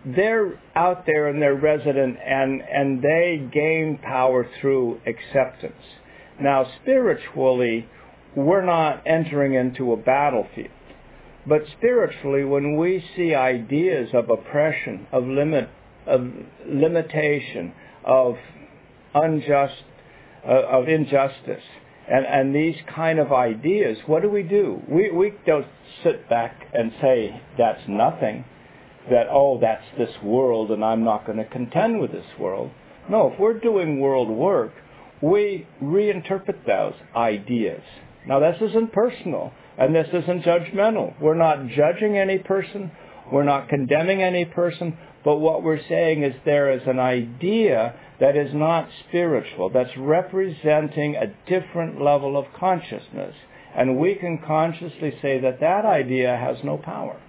they're 0.05 0.59
out 0.75 1.05
there 1.05 1.27
and 1.27 1.41
they're 1.41 1.55
resident 1.55 2.17
and, 2.25 2.61
and 2.61 3.01
they 3.01 3.47
gain 3.51 3.99
power 4.01 4.47
through 4.59 5.01
acceptance. 5.05 5.83
Now 6.39 6.65
spiritually, 6.81 7.87
we're 8.35 8.65
not 8.65 9.03
entering 9.05 9.53
into 9.53 9.91
a 9.91 9.97
battlefield. 9.97 10.69
But 11.45 11.61
spiritually, 11.77 12.43
when 12.43 12.75
we 12.75 13.03
see 13.15 13.33
ideas 13.33 14.09
of 14.13 14.29
oppression, 14.29 15.07
of 15.11 15.25
limit, 15.25 15.69
of 16.05 16.29
limitation, 16.65 17.73
of 18.05 18.35
unjust 19.13 19.83
uh, 20.47 20.63
of 20.69 20.87
injustice 20.87 21.63
and, 22.09 22.25
and 22.25 22.55
these 22.55 22.75
kind 22.95 23.19
of 23.19 23.33
ideas, 23.33 23.97
what 24.05 24.21
do 24.21 24.29
we 24.29 24.43
do? 24.43 24.81
We, 24.87 25.11
we 25.11 25.33
don't 25.45 25.67
sit 26.03 26.29
back 26.29 26.55
and 26.73 26.91
say, 27.01 27.41
that's 27.57 27.81
nothing, 27.87 28.45
that, 29.09 29.27
oh, 29.31 29.59
that's 29.59 29.85
this 29.97 30.15
world 30.23 30.71
and 30.71 30.83
I'm 30.83 31.03
not 31.03 31.25
going 31.25 31.37
to 31.37 31.45
contend 31.45 31.99
with 31.99 32.11
this 32.11 32.25
world. 32.39 32.71
No, 33.09 33.31
if 33.31 33.39
we're 33.39 33.59
doing 33.59 33.99
world 33.99 34.29
work, 34.29 34.73
we 35.21 35.67
reinterpret 35.81 36.65
those 36.65 36.93
ideas. 37.15 37.81
Now, 38.27 38.39
this 38.39 38.57
isn't 38.61 38.91
personal 38.91 39.53
and 39.77 39.95
this 39.95 40.07
isn't 40.11 40.43
judgmental. 40.43 41.19
We're 41.21 41.35
not 41.35 41.67
judging 41.69 42.17
any 42.17 42.39
person. 42.39 42.91
We're 43.31 43.43
not 43.43 43.69
condemning 43.69 44.21
any 44.21 44.45
person. 44.45 44.97
But 45.23 45.37
what 45.37 45.63
we're 45.63 45.85
saying 45.87 46.23
is 46.23 46.33
there 46.45 46.71
is 46.71 46.81
an 46.87 46.99
idea 46.99 47.95
that 48.19 48.35
is 48.35 48.53
not 48.53 48.89
spiritual, 49.07 49.69
that's 49.69 49.95
representing 49.97 51.15
a 51.15 51.33
different 51.49 52.01
level 52.01 52.37
of 52.37 52.45
consciousness. 52.57 53.35
And 53.75 53.99
we 53.99 54.15
can 54.15 54.39
consciously 54.45 55.13
say 55.21 55.39
that 55.41 55.59
that 55.59 55.85
idea 55.85 56.35
has 56.35 56.57
no 56.63 56.77
power. 56.77 57.19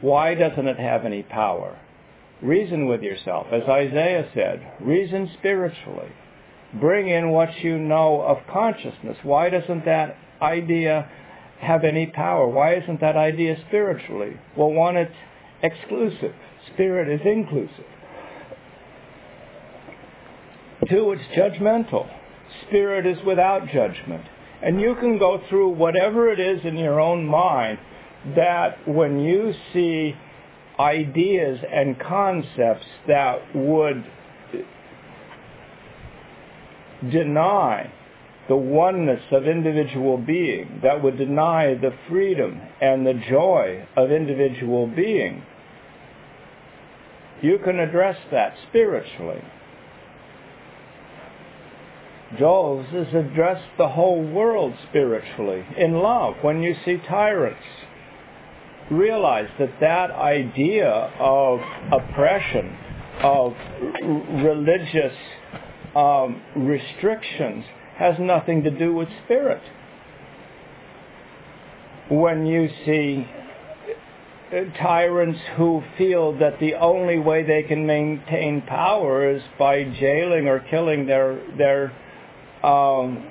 Why 0.00 0.34
doesn't 0.34 0.66
it 0.66 0.78
have 0.78 1.04
any 1.04 1.22
power? 1.22 1.78
Reason 2.42 2.86
with 2.86 3.02
yourself. 3.02 3.48
As 3.52 3.62
Isaiah 3.68 4.28
said, 4.34 4.72
reason 4.80 5.30
spiritually. 5.38 6.10
Bring 6.80 7.08
in 7.08 7.30
what 7.30 7.50
you 7.62 7.78
know 7.78 8.22
of 8.22 8.38
consciousness. 8.50 9.18
Why 9.22 9.50
doesn't 9.50 9.84
that 9.84 10.16
idea 10.40 11.10
have 11.60 11.84
any 11.84 12.06
power? 12.06 12.48
Why 12.48 12.76
isn't 12.76 13.00
that 13.00 13.16
idea 13.16 13.56
spiritually? 13.68 14.36
Well, 14.56 14.70
one, 14.70 14.96
it's 14.96 15.12
exclusive. 15.62 16.34
Spirit 16.72 17.08
is 17.08 17.26
inclusive. 17.26 17.84
Two, 20.88 21.12
it's 21.12 21.22
judgmental. 21.36 22.08
Spirit 22.66 23.04
is 23.04 23.18
without 23.26 23.68
judgment. 23.68 24.24
And 24.62 24.80
you 24.80 24.94
can 24.98 25.18
go 25.18 25.42
through 25.48 25.70
whatever 25.70 26.30
it 26.32 26.40
is 26.40 26.60
in 26.64 26.76
your 26.76 27.00
own 27.00 27.26
mind 27.26 27.78
that 28.36 28.86
when 28.86 29.20
you 29.20 29.52
see 29.72 30.14
ideas 30.78 31.58
and 31.70 31.98
concepts 31.98 32.86
that 33.06 33.54
would 33.54 34.04
deny 37.10 37.92
the 38.48 38.56
oneness 38.56 39.22
of 39.30 39.46
individual 39.46 40.18
being, 40.18 40.80
that 40.82 41.02
would 41.02 41.16
deny 41.16 41.74
the 41.74 41.92
freedom 42.08 42.60
and 42.80 43.06
the 43.06 43.14
joy 43.28 43.86
of 43.96 44.10
individual 44.10 44.86
being, 44.86 45.42
you 47.42 47.58
can 47.58 47.78
address 47.78 48.16
that 48.30 48.54
spiritually. 48.68 49.42
Joel 52.38 52.82
has 52.84 53.08
addressed 53.14 53.68
the 53.76 53.88
whole 53.88 54.22
world 54.22 54.74
spiritually 54.88 55.64
in 55.76 55.94
love. 55.94 56.34
When 56.42 56.62
you 56.62 56.74
see 56.84 56.98
tyrants, 57.08 57.60
realize 58.90 59.48
that 59.58 59.70
that 59.80 60.10
idea 60.10 60.90
of 61.18 61.60
oppression, 61.92 62.76
of 63.22 63.52
religious 64.42 65.16
um, 65.94 66.42
restrictions, 66.56 67.64
has 67.96 68.16
nothing 68.18 68.62
to 68.64 68.70
do 68.70 68.94
with 68.94 69.08
spirit. 69.24 69.62
When 72.08 72.46
you 72.46 72.68
see 72.84 73.26
tyrants 74.80 75.38
who 75.56 75.82
feel 75.96 76.36
that 76.38 76.58
the 76.58 76.74
only 76.74 77.18
way 77.18 77.44
they 77.44 77.62
can 77.62 77.86
maintain 77.86 78.62
power 78.62 79.30
is 79.30 79.42
by 79.58 79.84
jailing 79.84 80.48
or 80.48 80.58
killing 80.58 81.06
their 81.06 81.40
their 81.56 81.92
um, 82.64 83.24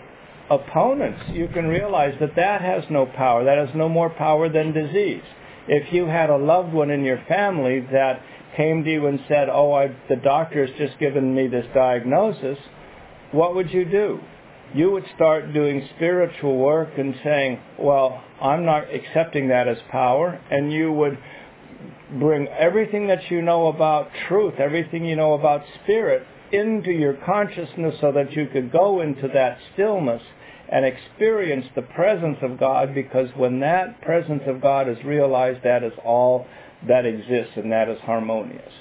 opponents, 0.49 1.22
you 1.32 1.49
can 1.49 1.68
realize 1.68 2.16
that 2.22 2.36
that 2.38 2.62
has 2.62 2.84
no 2.89 3.05
power. 3.05 3.43
That 3.43 3.57
has 3.57 3.76
no 3.76 3.89
more 3.89 4.10
power 4.10 4.47
than 4.47 4.72
disease. 4.72 5.24
If 5.68 5.93
you 5.93 6.05
had 6.05 6.30
a 6.30 6.38
loved 6.38 6.74
one 6.74 6.89
in 6.89 7.03
your 7.03 7.22
family 7.28 7.82
that 7.91 8.22
came 8.55 8.84
to 8.84 8.91
you 8.91 9.07
and 9.07 9.20
said, 9.28 9.49
"Oh, 9.49 9.74
I, 9.74 9.91
the 10.07 10.16
doctor 10.16 10.66
has 10.66 10.76
just 10.78 10.99
given 10.99 11.36
me 11.36 11.47
this 11.47 11.66
diagnosis," 11.74 12.57
what 13.32 13.55
would 13.55 13.72
you 13.72 13.86
do? 13.86 14.20
You 14.74 14.91
would 14.91 15.05
start 15.16 15.53
doing 15.53 15.88
spiritual 15.95 16.57
work 16.57 16.97
and 16.97 17.16
saying, 17.24 17.60
"Well, 17.78 18.24
I'm 18.41 18.66
not 18.66 18.93
accepting 18.93 19.49
that 19.49 19.68
as 19.68 19.78
power," 19.91 20.39
and 20.49 20.72
you 20.72 20.91
would 20.91 21.18
bring 22.20 22.47
everything 22.47 23.07
that 23.07 23.30
you 23.30 23.41
know 23.41 23.68
about 23.68 24.10
truth, 24.28 24.55
everything 24.60 25.05
you 25.05 25.16
know 25.16 25.34
about 25.34 25.64
spirit, 25.84 26.26
into 26.51 26.91
your 26.91 27.14
consciousness 27.14 27.95
so 28.01 28.12
that 28.12 28.34
you 28.34 28.47
could 28.47 28.72
go 28.72 29.01
into 29.01 29.28
that 29.28 29.60
stillness 29.74 30.22
and 30.72 30.86
experience 30.86 31.66
the 31.76 31.82
presence 31.82 32.38
of 32.42 32.60
God 32.60 32.94
because 32.94 33.30
when 33.36 33.60
that 33.62 34.02
presence 34.02 34.44
of 34.46 34.62
God 34.62 34.88
is 34.88 35.04
realized, 35.04 35.64
that 35.64 35.84
is 35.84 35.94
all 36.06 36.46
that 36.88 37.06
exists 37.06 37.54
and 37.56 37.72
that 37.72 37.90
is 37.90 38.00
harmonious. 38.02 38.72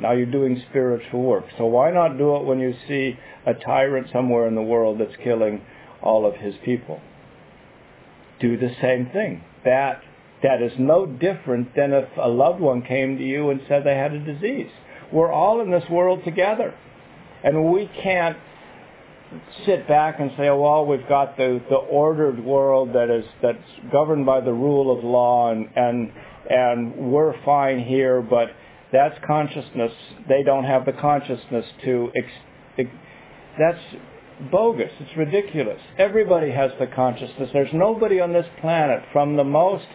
Now 0.00 0.12
you're 0.12 0.26
doing 0.26 0.62
spiritual 0.70 1.22
work. 1.22 1.44
So 1.56 1.66
why 1.66 1.90
not 1.90 2.18
do 2.18 2.36
it 2.36 2.44
when 2.44 2.58
you 2.58 2.74
see 2.86 3.18
a 3.46 3.54
tyrant 3.54 4.08
somewhere 4.12 4.46
in 4.48 4.54
the 4.54 4.62
world 4.62 5.00
that's 5.00 5.16
killing 5.22 5.62
all 6.02 6.26
of 6.26 6.34
his 6.34 6.54
people? 6.64 7.00
Do 8.40 8.56
the 8.58 8.74
same 8.82 9.06
thing. 9.06 9.44
That 9.64 10.02
that 10.42 10.60
is 10.60 10.72
no 10.78 11.06
different 11.06 11.74
than 11.74 11.92
if 11.94 12.08
a 12.20 12.28
loved 12.28 12.60
one 12.60 12.82
came 12.82 13.16
to 13.16 13.24
you 13.24 13.48
and 13.48 13.62
said 13.66 13.82
they 13.84 13.96
had 13.96 14.12
a 14.12 14.22
disease. 14.22 14.70
We're 15.10 15.32
all 15.32 15.62
in 15.62 15.70
this 15.70 15.88
world 15.88 16.22
together. 16.24 16.74
And 17.42 17.72
we 17.72 17.88
can't 18.02 18.36
sit 19.66 19.86
back 19.88 20.20
and 20.20 20.30
say, 20.36 20.48
oh, 20.48 20.60
well, 20.60 20.86
we've 20.86 21.08
got 21.08 21.36
the, 21.36 21.60
the 21.68 21.76
ordered 21.76 22.42
world 22.44 22.90
that 22.94 23.10
is 23.10 23.24
that's 23.42 23.90
governed 23.92 24.26
by 24.26 24.40
the 24.40 24.52
rule 24.52 24.96
of 24.96 25.04
law 25.04 25.50
and, 25.50 25.68
and 25.76 26.12
and 26.48 27.10
we're 27.10 27.34
fine 27.44 27.82
here, 27.82 28.20
but 28.20 28.48
that's 28.92 29.18
consciousness. 29.26 29.92
They 30.28 30.42
don't 30.42 30.64
have 30.64 30.84
the 30.84 30.92
consciousness 30.92 31.64
to 31.84 32.10
ex- 32.14 32.88
that's 33.58 33.78
bogus. 34.50 34.90
It's 35.00 35.16
ridiculous. 35.16 35.80
Everybody 35.98 36.50
has 36.50 36.70
the 36.78 36.86
consciousness. 36.86 37.50
There's 37.52 37.72
nobody 37.72 38.20
on 38.20 38.32
this 38.32 38.46
planet 38.60 39.02
from 39.12 39.36
the 39.36 39.44
most 39.44 39.86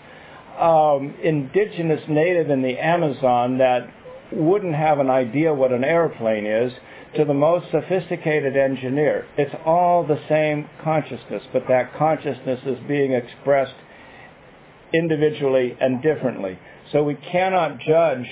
um, 0.60 1.16
indigenous 1.24 2.02
native 2.10 2.50
in 2.50 2.62
the 2.62 2.78
Amazon 2.78 3.58
that 3.60 3.90
wouldn't 4.32 4.76
have 4.76 5.00
an 5.00 5.10
idea 5.10 5.54
what 5.54 5.72
an 5.72 5.84
airplane 5.84 6.46
is 6.46 6.72
to 7.16 7.26
the 7.26 7.34
most 7.34 7.72
sophisticated 7.72 8.56
engineer. 8.56 9.26
It's 9.38 9.56
all 9.66 10.06
the 10.06 10.20
same 10.30 10.70
consciousness, 10.84 11.44
but 11.52 11.64
that 11.68 11.96
consciousness 11.98 12.60
is 12.66 12.78
being 12.88 13.14
expressed 13.14 13.74
individually 14.94 15.76
and 15.80 16.02
differently. 16.02 16.60
So 16.92 17.04
we 17.04 17.16
cannot 17.16 17.80
judge 17.80 18.26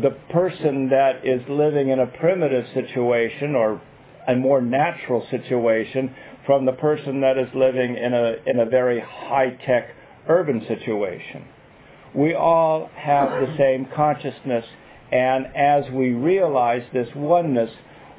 the 0.00 0.10
person 0.30 0.88
that 0.88 1.26
is 1.26 1.42
living 1.48 1.90
in 1.90 1.98
a 1.98 2.06
primitive 2.06 2.64
situation 2.72 3.54
or 3.54 3.80
a 4.26 4.34
more 4.34 4.62
natural 4.62 5.26
situation 5.30 6.14
from 6.46 6.64
the 6.64 6.72
person 6.72 7.20
that 7.20 7.36
is 7.36 7.48
living 7.54 7.96
in 7.96 8.14
a, 8.14 8.36
in 8.46 8.60
a 8.60 8.66
very 8.66 9.00
high-tech 9.00 9.90
urban 10.28 10.64
situation. 10.66 11.44
We 12.14 12.34
all 12.34 12.90
have 12.94 13.30
the 13.30 13.54
same 13.58 13.86
consciousness, 13.94 14.64
and 15.12 15.46
as 15.54 15.84
we 15.92 16.10
realize 16.10 16.82
this 16.92 17.08
oneness, 17.14 17.70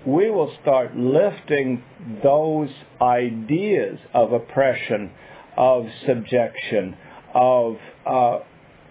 we 0.06 0.30
will 0.30 0.54
start 0.62 0.96
lifting 0.96 1.84
those 2.22 2.70
ideas 3.02 3.98
of 4.14 4.32
oppression, 4.32 5.12
of 5.58 5.86
subjection, 6.06 6.96
of 7.34 7.78
uh, 8.06 8.40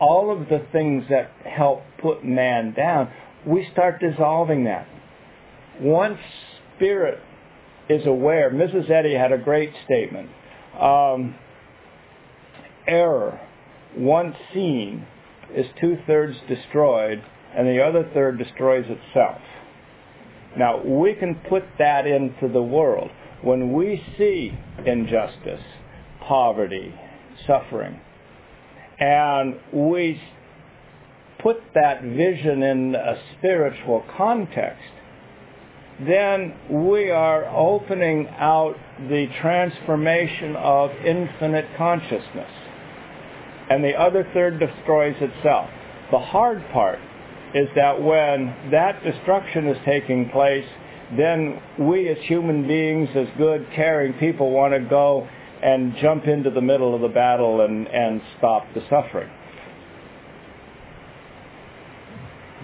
all 0.01 0.37
of 0.37 0.49
the 0.49 0.67
things 0.73 1.05
that 1.11 1.31
help 1.45 1.83
put 2.01 2.25
man 2.25 2.75
down. 2.75 3.09
We 3.47 3.69
start 3.73 4.01
dissolving 4.01 4.65
that. 4.65 4.89
Once 5.81 6.19
spirit 6.77 7.21
is 7.89 8.07
aware, 8.07 8.51
Mrs. 8.51 8.91
Eddy 8.91 9.15
had 9.15 9.33
a 9.33 9.39
great 9.39 9.73
statement. 9.85 10.29
Um, 10.81 11.37
error, 12.89 13.41
once 13.97 14.35
seen, 14.53 15.07
is 15.55 15.67
two 15.81 15.99
thirds 16.07 16.37
destroyed, 16.49 17.23
and 17.57 17.67
the 17.67 17.83
other 17.83 18.09
third 18.15 18.39
destroys 18.39 18.87
itself. 18.89 19.41
Now, 20.57 20.83
we 20.83 21.15
can 21.15 21.35
put 21.49 21.65
that 21.79 22.07
into 22.07 22.49
the 22.53 22.63
world. 22.63 23.11
When 23.43 23.73
we 23.73 24.03
see 24.19 24.57
injustice, 24.87 25.63
poverty, 26.21 26.95
suffering, 27.47 28.01
and 28.99 29.57
we 29.73 30.21
put 31.43 31.57
that 31.75 32.03
vision 32.03 32.63
in 32.63 32.95
a 32.95 33.21
spiritual 33.39 34.05
context, 34.17 34.83
then 36.07 36.55
we 36.71 37.11
are 37.11 37.47
opening 37.47 38.29
out 38.39 38.77
the 39.09 39.27
transformation 39.41 40.55
of 40.57 40.91
infinite 41.05 41.67
consciousness. 41.77 42.51
And 43.71 43.83
the 43.83 43.95
other 43.95 44.29
third 44.35 44.61
destroys 44.61 45.17
itself. 45.21 45.69
The 46.11 46.19
hard 46.19 46.63
part 46.73 46.99
is 47.55 47.69
that 47.77 48.01
when 48.01 48.71
that 48.71 49.03
destruction 49.05 49.69
is 49.69 49.77
taking 49.85 50.31
place, 50.31 50.67
then 51.17 51.61
we 51.79 52.09
as 52.09 52.17
human 52.23 52.67
beings, 52.67 53.09
as 53.15 53.27
good, 53.37 53.67
caring 53.75 54.15
people, 54.15 54.51
want 54.51 54.73
to 54.73 54.81
go 54.81 55.29
and 55.63 55.95
jump 56.01 56.27
into 56.27 56.51
the 56.51 56.61
middle 56.61 56.95
of 56.95 57.03
the 57.03 57.09
battle 57.09 57.61
and, 57.61 57.87
and 57.89 58.21
stop 58.39 58.65
the 58.75 58.81
suffering. 58.89 59.31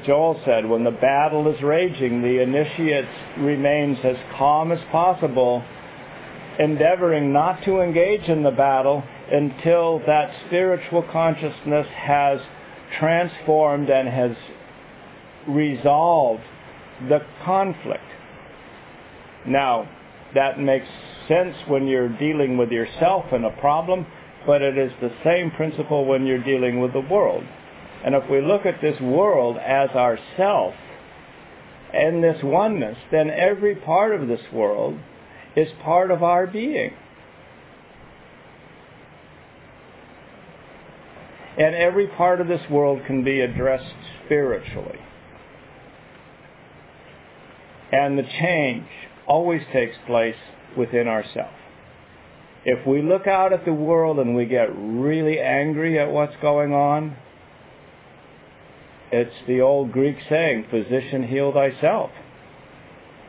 Joel 0.06 0.40
said, 0.44 0.66
when 0.66 0.84
the 0.84 0.90
battle 0.90 1.52
is 1.52 1.60
raging, 1.62 2.22
the 2.22 2.40
initiate 2.40 3.08
remains 3.38 3.98
as 4.04 4.16
calm 4.36 4.72
as 4.72 4.78
possible, 4.90 5.62
endeavoring 6.58 7.32
not 7.32 7.62
to 7.64 7.80
engage 7.80 8.28
in 8.28 8.42
the 8.42 8.50
battle 8.50 9.02
until 9.30 10.00
that 10.06 10.32
spiritual 10.46 11.02
consciousness 11.12 11.86
has 11.94 12.40
transformed 12.98 13.90
and 13.90 14.08
has 14.08 14.32
resolve 15.48 16.40
the 17.08 17.20
conflict. 17.44 18.02
Now, 19.46 19.88
that 20.34 20.58
makes 20.58 20.86
sense 21.26 21.54
when 21.66 21.86
you're 21.86 22.08
dealing 22.18 22.56
with 22.56 22.70
yourself 22.70 23.26
and 23.32 23.44
a 23.44 23.50
problem, 23.60 24.06
but 24.46 24.62
it 24.62 24.76
is 24.76 24.92
the 25.00 25.12
same 25.24 25.50
principle 25.50 26.04
when 26.04 26.26
you're 26.26 26.42
dealing 26.42 26.80
with 26.80 26.92
the 26.92 27.00
world. 27.00 27.44
And 28.04 28.14
if 28.14 28.28
we 28.30 28.40
look 28.40 28.66
at 28.66 28.80
this 28.80 29.00
world 29.00 29.56
as 29.56 29.90
ourself 29.90 30.74
and 31.92 32.22
this 32.22 32.38
oneness, 32.42 32.96
then 33.10 33.30
every 33.30 33.74
part 33.74 34.14
of 34.14 34.28
this 34.28 34.40
world 34.52 34.98
is 35.56 35.68
part 35.82 36.10
of 36.10 36.22
our 36.22 36.46
being. 36.46 36.92
And 41.58 41.74
every 41.74 42.06
part 42.06 42.40
of 42.40 42.46
this 42.46 42.60
world 42.70 43.00
can 43.06 43.24
be 43.24 43.40
addressed 43.40 43.94
spiritually. 44.24 45.00
And 47.92 48.18
the 48.18 48.22
change 48.40 48.86
always 49.26 49.62
takes 49.72 49.96
place 50.06 50.36
within 50.76 51.08
ourselves. 51.08 51.54
If 52.64 52.86
we 52.86 53.02
look 53.02 53.26
out 53.26 53.52
at 53.52 53.64
the 53.64 53.72
world 53.72 54.18
and 54.18 54.34
we 54.34 54.44
get 54.44 54.68
really 54.74 55.38
angry 55.38 55.98
at 55.98 56.10
what's 56.10 56.34
going 56.42 56.72
on, 56.72 57.16
it's 59.10 59.34
the 59.46 59.60
old 59.62 59.92
Greek 59.92 60.16
saying, 60.28 60.66
physician 60.70 61.26
heal 61.26 61.52
thyself. 61.52 62.10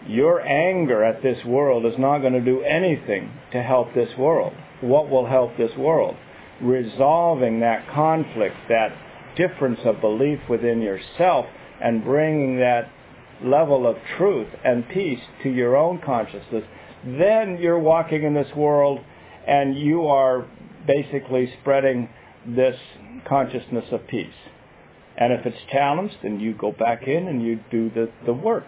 Your 0.08 0.42
anger 0.42 1.04
at 1.04 1.22
this 1.22 1.44
world 1.46 1.86
is 1.86 1.98
not 1.98 2.20
going 2.20 2.34
to 2.34 2.42
do 2.42 2.62
anything 2.62 3.32
to 3.52 3.62
help 3.62 3.94
this 3.94 4.18
world. 4.18 4.54
What 4.82 5.10
will 5.10 5.26
help 5.28 5.58
this 5.58 5.76
world? 5.78 6.16
Resolving 6.62 7.62
that 7.62 7.88
conflict, 7.90 8.56
that 8.68 8.92
difference 9.38 9.80
of 9.86 10.02
belief 10.02 10.40
within 10.50 10.82
yourself, 10.82 11.46
and 11.82 12.04
bringing 12.04 12.58
that 12.60 12.90
level 13.44 13.88
of 13.88 13.98
truth 14.18 14.48
and 14.64 14.88
peace 14.90 15.22
to 15.44 15.50
your 15.50 15.76
own 15.76 16.00
consciousness, 16.00 16.64
then 17.06 17.58
you're 17.60 17.80
walking 17.80 18.24
in 18.24 18.34
this 18.34 18.54
world 18.56 19.00
and 19.48 19.78
you 19.78 20.08
are 20.08 20.46
basically 20.86 21.54
spreading 21.62 22.10
this 22.46 22.76
consciousness 23.28 23.86
of 23.92 24.06
peace. 24.08 24.34
And 25.18 25.34
if 25.34 25.46
it's 25.46 25.58
challenged, 25.72 26.16
then 26.24 26.40
you 26.40 26.54
go 26.54 26.72
back 26.72 27.08
in 27.08 27.28
and 27.28 27.44
you 27.44 27.60
do 27.70 27.90
the, 27.90 28.10
the 28.26 28.34
work. 28.34 28.66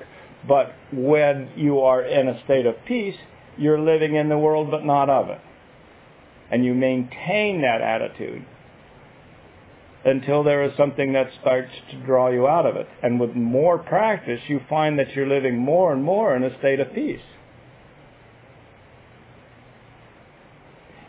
But 0.47 0.73
when 0.91 1.49
you 1.55 1.79
are 1.81 2.01
in 2.01 2.27
a 2.27 2.43
state 2.43 2.65
of 2.65 2.75
peace, 2.85 3.15
you're 3.57 3.79
living 3.79 4.15
in 4.15 4.29
the 4.29 4.37
world 4.37 4.71
but 4.71 4.85
not 4.85 5.09
of 5.09 5.29
it. 5.29 5.39
And 6.49 6.65
you 6.65 6.73
maintain 6.73 7.61
that 7.61 7.81
attitude 7.81 8.45
until 10.03 10.43
there 10.43 10.63
is 10.63 10.75
something 10.75 11.13
that 11.13 11.29
starts 11.41 11.71
to 11.91 11.97
draw 12.05 12.29
you 12.29 12.47
out 12.47 12.65
of 12.65 12.75
it. 12.75 12.87
And 13.03 13.19
with 13.19 13.35
more 13.35 13.77
practice, 13.77 14.39
you 14.47 14.61
find 14.67 14.97
that 14.97 15.11
you're 15.15 15.27
living 15.27 15.57
more 15.57 15.93
and 15.93 16.03
more 16.03 16.35
in 16.35 16.43
a 16.43 16.57
state 16.59 16.79
of 16.79 16.93
peace. 16.93 17.21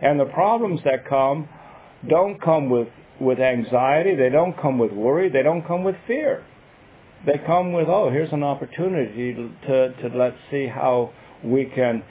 And 0.03 0.19
the 0.19 0.27
problems 0.27 0.81
that 0.85 1.09
come 1.09 1.49
don't 2.09 2.41
come 2.43 2.69
with, 2.69 2.89
with 3.21 3.39
anxiety, 3.39 4.17
they 4.17 4.29
don't 4.29 4.61
come 4.61 4.79
with 4.79 4.93
worry, 4.93 5.31
they 5.31 5.43
don't 5.43 5.67
come 5.67 5.85
with 5.85 5.97
fear. 6.07 6.45
They 7.25 7.41
come 7.47 7.73
with, 7.73 7.87
oh, 7.89 8.11
here's 8.11 8.33
an 8.33 8.43
opportunity 8.43 9.33
to, 9.67 9.93
to 9.95 10.17
let's 10.17 10.37
see 10.51 10.67
how 10.67 11.13
we 11.45 11.67
can 11.67 12.03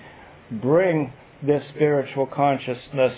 bring 0.50 1.12
this 1.46 1.64
spiritual 1.76 2.28
consciousness 2.28 3.14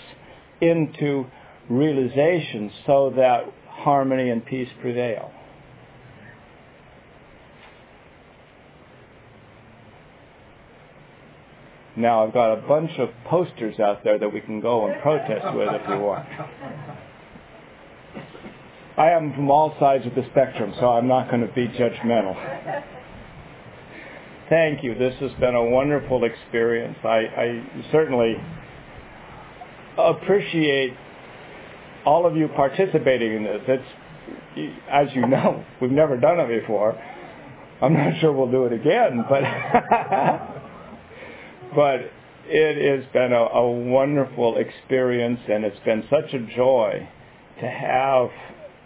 into 0.60 1.26
realization 1.68 2.70
so 2.86 3.12
that 3.16 3.44
harmony 3.68 4.30
and 4.30 4.44
peace 4.44 4.68
prevail. 4.80 5.30
Now 11.96 12.26
I've 12.26 12.34
got 12.34 12.52
a 12.52 12.66
bunch 12.66 12.90
of 12.98 13.10
posters 13.26 13.78
out 13.78 14.02
there 14.02 14.18
that 14.18 14.32
we 14.32 14.40
can 14.40 14.60
go 14.60 14.86
and 14.86 15.00
protest 15.00 15.54
with 15.54 15.68
if 15.70 15.88
you 15.88 15.98
want. 15.98 16.26
I 18.96 19.10
am 19.10 19.32
from 19.34 19.50
all 19.50 19.76
sides 19.78 20.06
of 20.06 20.14
the 20.14 20.24
spectrum, 20.30 20.72
so 20.78 20.88
I'm 20.88 21.08
not 21.08 21.28
going 21.28 21.46
to 21.46 21.52
be 21.52 21.66
judgmental. 21.68 22.82
thank 24.48 24.82
you. 24.82 24.94
This 24.94 25.14
has 25.20 25.32
been 25.40 25.54
a 25.54 25.64
wonderful 25.64 26.24
experience. 26.24 26.96
I, 27.04 27.08
I 27.08 27.66
certainly 27.90 28.36
appreciate 29.96 30.94
all 32.04 32.26
of 32.26 32.36
you 32.36 32.48
participating 32.48 33.34
in 33.34 33.44
this. 33.44 33.60
It's, 33.68 33.84
as 34.90 35.08
you 35.14 35.26
know, 35.26 35.64
we've 35.80 35.90
never 35.90 36.16
done 36.16 36.38
it 36.40 36.60
before. 36.60 37.00
I'm 37.82 37.92
not 37.92 38.20
sure 38.20 38.32
we'll 38.32 38.50
do 38.50 38.66
it 38.66 38.72
again, 38.72 39.24
but 39.28 39.42
but 41.74 42.00
it 42.46 43.02
has 43.02 43.12
been 43.12 43.32
a, 43.32 43.42
a 43.42 43.70
wonderful 43.70 44.56
experience, 44.56 45.40
and 45.50 45.64
it's 45.64 45.84
been 45.84 46.04
such 46.08 46.32
a 46.32 46.38
joy 46.54 47.08
to 47.60 47.68
have 47.68 48.28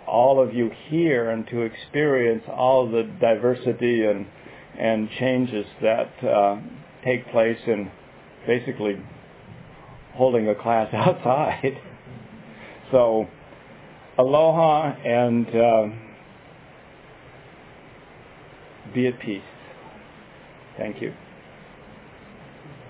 all 0.07 0.43
of 0.43 0.55
you 0.55 0.71
here 0.89 1.31
and 1.31 1.47
to 1.49 1.61
experience 1.61 2.43
all 2.49 2.91
the 2.91 3.03
diversity 3.21 4.05
and 4.05 4.27
and 4.79 5.11
changes 5.19 5.66
that 5.83 6.25
uh, 6.25 6.57
take 7.05 7.29
place 7.31 7.59
in 7.66 7.91
basically 8.47 8.97
holding 10.14 10.49
a 10.49 10.55
class 10.55 10.89
outside. 10.95 11.79
So, 12.91 13.26
aloha 14.18 14.95
and 15.05 15.47
uh, 15.49 15.89
be 18.95 19.07
at 19.07 19.18
peace. 19.20 19.43
Thank 20.78 21.03
you. 21.03 21.12